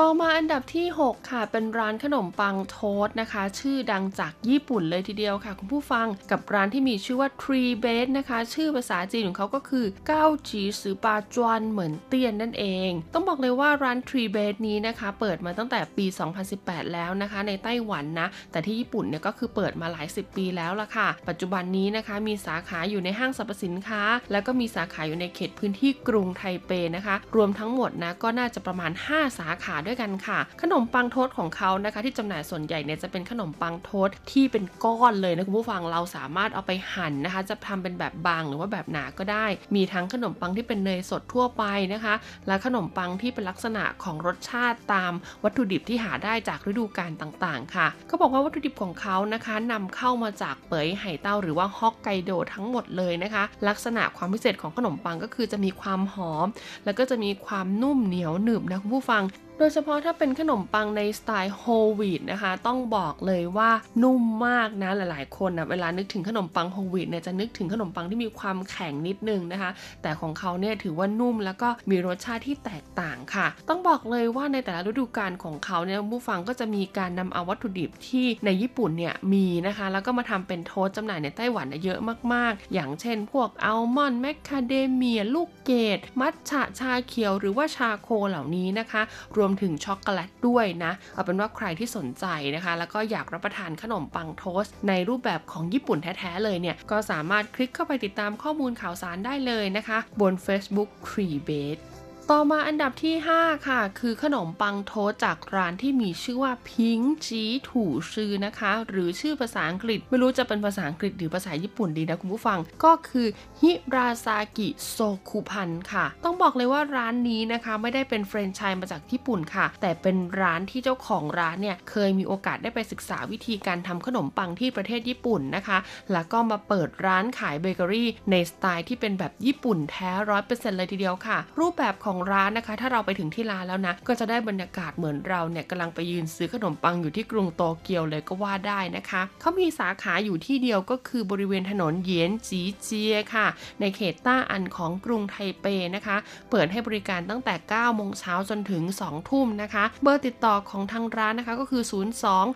[0.00, 16.06] ต่อมาอันดับที่ 6 ค่ะ เป็นร้านขนมปังโทส์นะคะ ชื่อดังจากญี่ปุ่นเลยทีเดียวค่ะ คุณผู้ฟังกับร้านที่มีชื่อว่า Tree Base นะคะ ชื่อภาษาจีนของเขาก็คือเก้าจีสือปาจวนเหมือนเตี้ยนนั่นเอง ต้องบอกเลยว่าร้าน Tree Base นี้นะคะ เปิดมาตั้งแต่ปี
[16.50, 42.14] 2018 แล้วนะคะ ในไต้หวันนะ แต่ที่ญี่ปุ่นเนี่ยก็คือเปิดมาหลายสิบปีแล้วละค่ะ ปัจจุบันนี้นะคะมีสาขาอยู่ในห้างสรรพสินค้า แล้วก็มีสาขาอยู่ในเขตพื้นที่กรุงไทเปนะคะ รวมทั้งหมดนะก็น่าจะประมาณ 5 สาขาด้วยกันค่ะ ขนมปังโทสต์ของเขานะคะ ที่จำหน่ายส่วนใหญ่เนี่ยจะเป็นขนมปังโทสต์ที่เป็นก้อนเลยนะคุณผู้ฟังเราสามารถเอาไปหั่นนะคะ จะทำเป็นแบบบางหรือว่าแบบหนาก็ได้ มีทั้งขนมปังที่เป็นเนยสดทั่วไปนะคะ
[42.46, 45.12] และขนมปังที่เป็นลักษณะของรสชาติตาม
[45.44, 56.46] วัตถุดิบที่หาได้จากฤดูกาลต่างๆ ค่ะเขาบอกว่าวัตถุดิบของเขานะคะนำเข้ามาจากเปยไห่เต้าหรือว่าฮอกไกโดทั้งหมดเลยนะคะ ลักษณะความพิเศษของขนมปังก็คือจะมีความหอม
[56.84, 59.22] แล้วก็จะมีความนุ่มเหนียวหนึบนะคุณผู้ฟัง
[59.58, 63.70] โดยเฉพาะถ้าเป็นขนมปังในสไตล์โฮลวีตนะคะ ต้องบอกเลยว่า
[64.02, 69.70] นุ่มมากนะหลาย ๆ คนนะเวลานึกถึงขนมปังโฮลวีตเนี่ยจะนึกถึงขนมปังที่มีความแข็งนิดนึงนะคะ
[70.02, 82.00] แต่ของเขาเนี่ยถือว่านุ่มแล้วก็มีรสชาติที่แตกต่างค่ะ ต้องบอกเลยว่าในแต่ละฤดูกาลของเขาเนี่ยผู้ฟังก็จะมีการนำเอาวัตถุดิบที่ในญี่ปุ่นเนี่ยมีนะคะ แล้วก็มาทำเป็น toast จำหน่ายในไต้หวันเยเยอะ
[82.34, 89.02] มาก ๆ อย่างเช่น พวกอัลมอนด์แมคคาเดเมียลูกเกดมัทฉะชาเขียว หรือว่าชาโคเหล่านี้นะคะ
[89.36, 101.78] รวมถึงช็อกโกแลตด้วยนะ เอาเป็นว่าใครที่สนใจนะคะ แล้วก็อยากรับประทานขนมปัง toast ในรูปแบบของญี่ปุ่นแท้ ๆ เลยเนี่ย ก็สามารถคลิกเข้าไปติดตามข้อมูลข่าวสารได้เลยนะคะ บน Facebook c r e b a t
[101.78, 101.95] e
[102.32, 113.26] ต่อมาอันดับที่ 5 ค่ะ คือขนมปังโทสจากร้านที่มีชื่อว่าพิงจีถูชื่อนะคะ หรือชื่อภาษาอังกฤษ ไม่รู้จะเป็นภาษาอังกฤษหรือภาษาญี่ปุ่นดีนะคุณผู้ฟัง ก็คือ
[113.60, 114.96] ฮิราซากิโซ
[115.28, 125.78] คุพันค่ะ ต้องบอกเลยว่าร้านนี้นะคะ ไม่ได้เป็นแฟรนไชส์มาจากญี่ปุ่นค่ะ แต่เป็นร้านที่เจ้าของร้านเนี่ยเคยมีโอกาสได้ไปศึกษาวิธีการทำขนมปังที่ประเทศญี่ปุ่นนะคะ
[126.12, 143.46] แล้วก็มาเปิดร้านขายเบเกอรี่ในสไตล์ที่เป็นแบบญี่ปุ่นแท้ร้อยเปอร์เซ็นต์เลยทีเดียวค่ะ รูปแบบของร้านนะคะ ถ้าเราไปถึงที่ร้านแล้วนะ ก็จะได้บรรยากาศเหมือนเราเนี่ยกำลังไปยืนซื้อขนมปังอยู่ที่กรุงโตเกียวเลยก็ว่าได้นะคะเขามีสาขาอยู่ที่เดียวก็คือบริเวณถนนเยียนจีเจียค่ะ
[143.80, 146.16] ในเขตต้าอันของกรุงไทเปนะคะ
[146.50, 151.82] เปิดให้บริการตั้งแต่ 9 โมงเช้าจนถึง 2 ทุ่มนะคะ เบอร์ติดต่อของทางร้านนะคะก็คือ
[152.26, 152.46] 02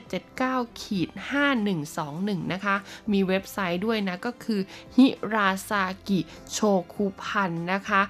[0.00, 1.08] 2779ขีด
[1.80, 2.76] 5121 นะคะ
[3.12, 4.60] มีเว็บไซต์ด้วยนะก็คือ
[4.96, 6.18] hirasaki
[6.56, 8.00] chokupan นะคะ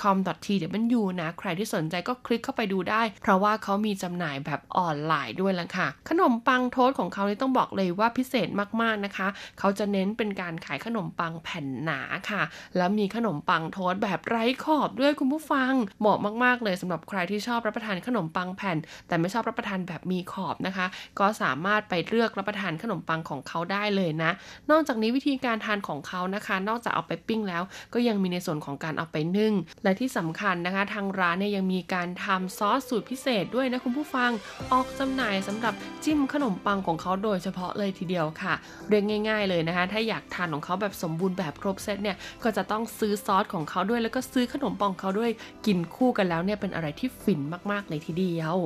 [0.00, 8.48] com com.tw นะ ใครที่สนใจก็คลิกเข้าไปดูได้ เพราะว่าเขามีจำหน่ายแบบออนไลน์ด้วยละค่ะ ขนมปังโทสของเขานี่ต้องบอกเลยว่าพิเศษ
[8.82, 12.00] มากๆนะคะ เขาจะเน้นเป็นการขายขนมปังแผ่นหนา
[12.30, 12.42] ค่ะ
[12.76, 18.76] แล้วมีขนมปังโทสแบบไร้ขอบด้วยคุณผู้ฟัง เหมาะมากๆ เลยสำหรับใครที่ชอบรับประทานขนมปังแผ่น
[19.08, 20.86] แต่ไม่ชอบรับประทานแบบมีขอบนะคะ
[21.18, 24.30] ก็สามารถไปเลือกรับประทานขนมปังของเขาได้เลยนะ
[24.70, 27.62] นอกจากนี้วิธีการทานของเขานะคะ นอกจากเอาไปปิ้งแล้ว
[27.94, 29.54] ก็ยังมีในส่วนของการเอาไปนึ่ง
[29.84, 34.30] และที่สำคัญนะคะ ทางร้านเนี่ยยังมีการทำซอสสูตรพิเศษด้วยนะคุณผู้ฟัง
[34.72, 38.54] ออกจำหน่ายสำหรับจิ้มขนมปังของเขาโดยเฉพาะเลยทีเดียวค่ะ
[38.88, 45.30] เรียกง่าย ๆเลยนะคะ ถ้าอยากทานของเขาแบบสมบูรณ์แบบครบเซตเนี่ยก็จะต้องซื้อซอสของเขาด้วยแล้วก็ซื้อขนมปังของเขาด้วย
[45.66, 47.40] กินคู่กันแล้วเนี่ยเป็นอะไรที่ฟิน
[47.70, 48.56] มากๆเลยทีเดียว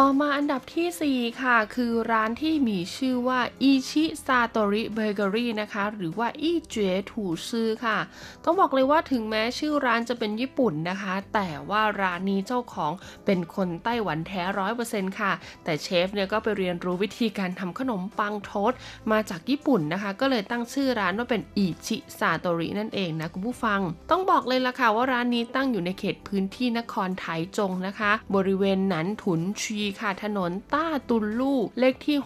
[0.00, 6.76] ต่อมาอันดับที่ 4 ค่ะ คือร้านที่มีชื่อว่าอิชิซาโตริเบเกอรี่นะคะหรือว่าอีเจ
[7.10, 7.98] ถูซือค่ะ
[8.44, 12.92] ต้องบอกเลยว่าถึงแม้ชื่อร้านจะเป็นญี่ปุ่นนะคะ แต่ว่าร้านนี้เจ้าของ
[13.26, 15.32] เป็นคนไต้หวันแท้ร้อยเปอร์เซ็นต์ค่ะ
[15.64, 18.78] แต่เชฟเนี่ยก็ไปเรียนรู้วิธีการทำขนมปังโทสต์
[19.10, 23.80] มาจากญี่ปุ่นนะคะ ก็เลยตั้งชื่อร้านว่าเป็นอิชิซาโตรินั่นเองนะคุณผู้ฟัง
[24.10, 27.26] ต้องบอกเลยล่ะค่ะว่าร้านนี้ตั้งอยู่ในเขตพื้นที่นครไถ
[27.58, 32.16] จงนะคะ บริเวณนั้นถุนชีค่ะ ถนนต้าตุนลู่เลขที่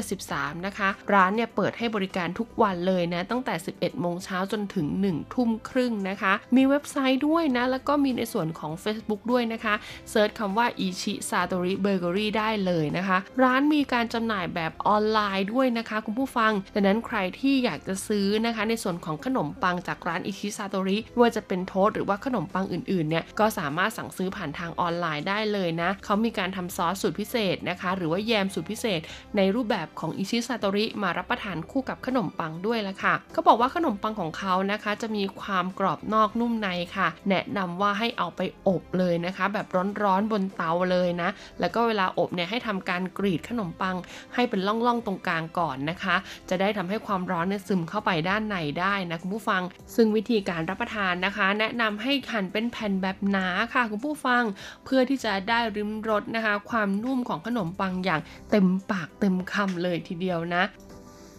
[0.00, 9.74] 673 นะคะ ร้านเนี่ยเปิดให้บริการทุกวันเลยนะ ตั้งแต่ 11 โมงเช้าจนถึง 1 ทุ่มครึ่งนะคะ มีเว็บไซต์ด้วยนะ แล้วก็มีในส่วนของ Facebook ด้วยนะคะ
[10.10, 29.00] search คำว่าอิชิซาโตริเบเกอรี่ได้เลยนะคะ ร้านมีการจำหน่ายแบบออนไลน์ด้วยนะคะคุณผู้ฟังดังนั้นใครที่อยากจะซื้อนะคะ ในส่วนของขนมปังจากร้านอิชิซาโตริว่าจะเป็น toast หรือว่าขนมปังอื่นๆเนี่ยก็สามารถสั่งซื้อผ่านทางออนไลน์ได้เลยนะ เขามีการทำซอสสูตรพิเศษนะคะ หรือว่าแยมสูตรพิเศษ
[29.36, 39.66] ในรูปแบบของอิชิซาโตริมารับประทานคู่กับขนมปังด้วยละค่ะเขาบอกว่าขนมปังของเขานะคะ จะมีความกรอบนอกนุ่มในค่ะ แนะนำว่าให้เอาไปอบเลยนะคะ แบบ
[40.02, 41.30] ร้อนๆบนเตาเลยนะ
[41.60, 43.96] แล้วก็เวลาอบเนี่ยให้ทำการกรีดขนมปัง
[44.34, 46.16] ให้เป็นล่องๆตรงกลางก่อนนะคะ
[46.50, 49.62] จะได้ทำให้ความร้อนเนี่ยซึมเข้าไปด้านในได้นะคุณผู้ฟัง
[49.94, 54.42] ซึ่งวิธีการรับประทานนะคะ แนะนำให้หั่นเป็นแผ่นแบบหนาค่ะคุณผู้ฟัง
[54.84, 58.20] เพื่อที่จะได้ริมรสนะคะความนุ่มของขนมปังอย่าง
[58.50, 60.62] เต็มปากเต็มคำเลยทีเดียวนะ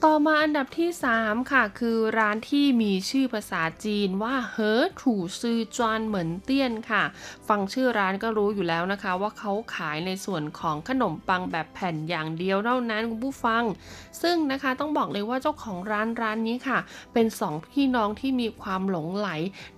[0.03, 0.89] ต่อมาอันดับที่
[1.19, 7.03] 3 ค่ะ คือร้านที่มีชื่อภาษาจีนว่าเฮอถูซือจวนเหมือนเตี้ยนค่ะ
[7.47, 13.63] ฟังชื่อร้านก็รู้อยู่แล้วนะคะ ว่าเขาขายในส่วนของขนมปังแบบแผ่นอย่างเดียวเท่านั้นคุณผู้ฟัง
[14.21, 16.79] ซึ่งนะคะต้องบอกเลยว่าเจ้าของร้านร้านนี้ค่ะ
[17.13, 19.29] เป็นสองพี่น้องที่มีความหลงไหล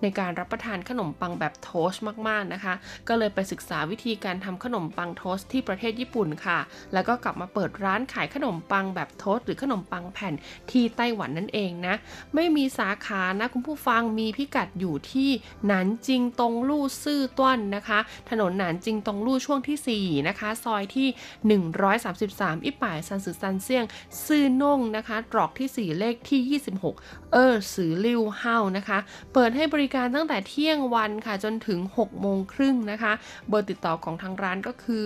[0.01, 2.73] ในการรับประทานขนมปังแบบโทสต์มากๆนะคะ
[3.07, 6.59] ก็เลยไปศึกษาวิธีการทำขนมปังโทสต์ที่ประเทศญี่ปุ่นค่ะ
[6.93, 10.33] แล้วก็กลับมาเปิดร้านขายขนมปังแบบ toast หรือขนมปังแผ่น
[10.71, 11.95] ที่ไต้หวันนั่นเองนะ
[12.35, 15.29] ไม่มีสาขานะคุณผู้ฟังมีพิกัดอยู่ที่
[15.65, 17.99] 南京東路四段 นะคะ
[18.29, 21.07] ถนนหนานจิงตงลู่ช่วงที่ 4 นะคะ ซอยที่
[22.07, 23.85] 133 一百三十三巷
[24.25, 28.99] 四弄 นะคะ ตรอกที่ 4 เลขที่ 26 二十六號 นะคะ
[29.33, 33.13] เปิดให้บริการตั้งแต่เที่ยงวันค่ะ จนถึง 6 โมงครึ่งนะคะ
[33.49, 35.03] เบอร์ติดต่อของทางร้านก็คือ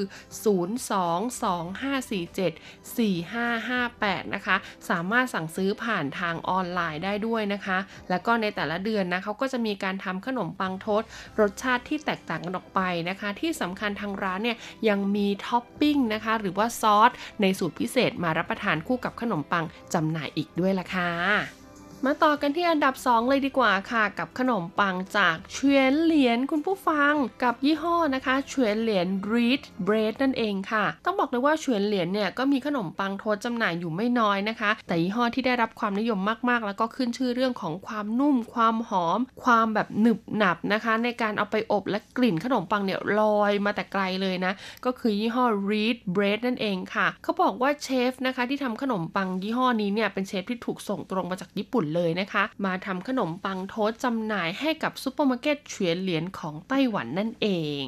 [4.19, 4.55] 022574558 นะคะ
[4.89, 7.77] สามารถสั่งซื้อผ่านทางออนไลน์ได้ด้วยนะคะ
[8.09, 11.03] แล้วก็ในแต่ละเดือนนะเขาก็จะมีการทำขนมปังโทส
[11.39, 14.57] รสชาติที่แตกต่างกันออกไปนะคะ ที่สำคัญทางร้านเนี่ย
[14.89, 17.11] ยังมีท็อปปิ้งนะคะ หรือว่าซอส
[17.41, 21.60] ในสูตรพิเศษมารับประทานคู่กับขนมปังจำหน่ายอีกด้วยล่ะค่ะ
[22.05, 40.93] มาต่อกันที่อันดับ 2 เลยดีกว่าค่ะ กับขนมปังจากเฉวียนเหรียญคุณผู้ฟัง กับยี่ห้อนะคะเฉวียนเหลียน Read Bread นั่นเองค่ะ ต้องบอกเลยว่าเฉวียนเหลียนเนี่ยก็มีขนมปัง toast จำหน่ายอยู่ไม่น้อยนะคะ แต่ยี่ห้อที่ได้รับความนิยมมากๆ แล้วก็ขึ้นชื่อเรื่องของความนุ่ม ความหอม ความแบบหนึบหนับนะคะ
[41.03, 44.53] ในการเอาไปอบและกลิ่นขนมปังเนี่ยลอยมาแต่ไกลเลยนะ
[44.85, 57.47] ก็คือยี่ห้อ Read Bread นั่นเองค่ะ เขาบอกว่าเชฟนะคะที่ทำขนมปังยี่ห้อนี้เนี่ยเป็นเชฟที่ถูกส่งตรงมาจากญี่ปุ่นเลยนะคะ มาทำขนมปัง toast จำหน่ายให้กับซูเปอร์มาร์เก็ตเฉวียนเหลียนของไต้หวันนั่นเอ
[57.81, 57.83] ง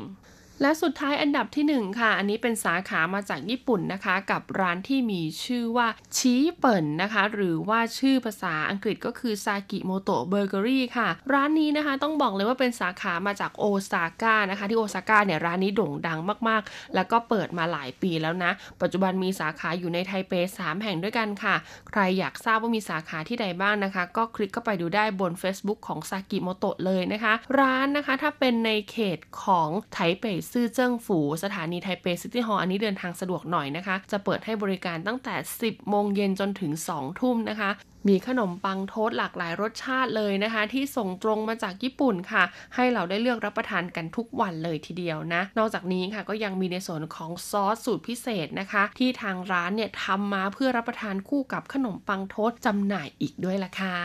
[0.64, 5.88] และสุดท้ายอันดับที่ 1 ค่ะ อันนี้เป็นสาขามาจากญี่ปุ่นนะคะ กับร้านที่มีชื่อว่า
[6.18, 18.52] ชีเปิลนะคะ หรือว่าชื่อภาษาอังกฤษก็คือซากิโมโตะเบเกอรี่ค่ะ ร้านนี้นะคะต้องบอกเลยว่าเป็นสาขามาจากโอซาก้านะคะ ที่โอซาก้าเนี่ยร้านนี้โด่งดังมากๆ แล้วก็เปิดมาหลายปีแล้วนะ
[18.82, 21.56] ปัจจุบันมีสาขาอยู่ในไทเป 3 แห่งด้วยกันค่ะ
[21.90, 37.72] ใครอยากทราบว่ามีสาขาที่ใดบ้างนะคะ ก็คลิกเข้าไปดูได้บน Facebook ของซากิโมโตะเลยนะคะ ร้านนะคะถ้าเป็นในเขตของ台北市政府 สถานี Taipei City Hall อันนี้เดินทางสะดวกหน่อยนะคะ จะเปิดให้บริการตั้งแต่ 10 โมงเย็นจนถึง 2 ทุ่มนะคะ
[38.08, 42.44] มีขนมปัง toast หลากหลายรสชาติเลยนะคะ ที่ส่งตรงมาจากญี่ปุ่นค่ะ
[42.76, 53.98] ให้เราได้เลือกรับประทานกันทุกวันเลยทีเดียวนะ นอกจากนี้ค่ะก็ยังมีในส่วนของซอสสูตรพิเศษนะคะ ที่ทางร้านเนี่ยทำมาเพื่อรับประทานคู่กับขนมปัง toast จำหน่ายอีกด้วยล่ะค่ะ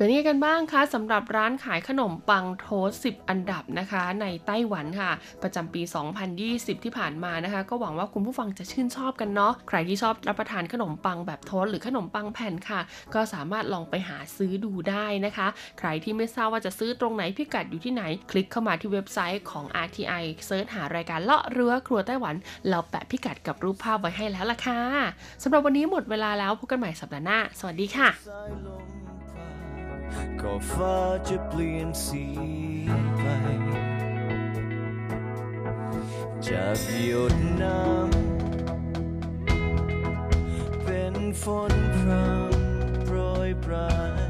[0.00, 5.10] เป็นยังไงกันบ้างคะสำหรับร้านขายขนมปัง toast 10 อันดับนะคะ ในไต้หวันค่ะ
[5.42, 5.82] ประจำปี
[6.32, 12.80] 2020 ที่ผ่านมานะคะ ก็หวังว่าคุณผู้ฟังจะชื่นชอบกันเนาะใครที่ชอบรับประทานขนมปังแบบ toast หรือขนมปังแผ่นค่ะ
[13.14, 15.46] ก็สามารถลองไปหาซื้อดูได้นะคะ
[15.78, 22.34] ใครที่ไม่ทราบว่าจะซื้อตรงไหนพิกัดอยู่ที่ไหน คลิกเข้ามาที่เว็บไซต์ของ RTI search หารายการเลาะรั้วครัวไต้หวัน
[22.68, 24.80] เราแปะพิกัดกับรูปภาพไว้ให้แล้วล่ะค่ะ
[25.42, 28.08] สำหรับวันนี้หมดเวลาแล้วพบกันใหม่สัปดาห์หน้า สวัสดีค่ะ
[30.40, 30.98] ก็ฟ้า
[31.28, 32.24] จะเปลี่ยนสี
[33.18, 33.24] ไป
[36.48, 43.16] จากหยดน้ำเป็นฝนพรำโปร
[43.48, 43.92] ยปลา
[44.28, 44.29] ย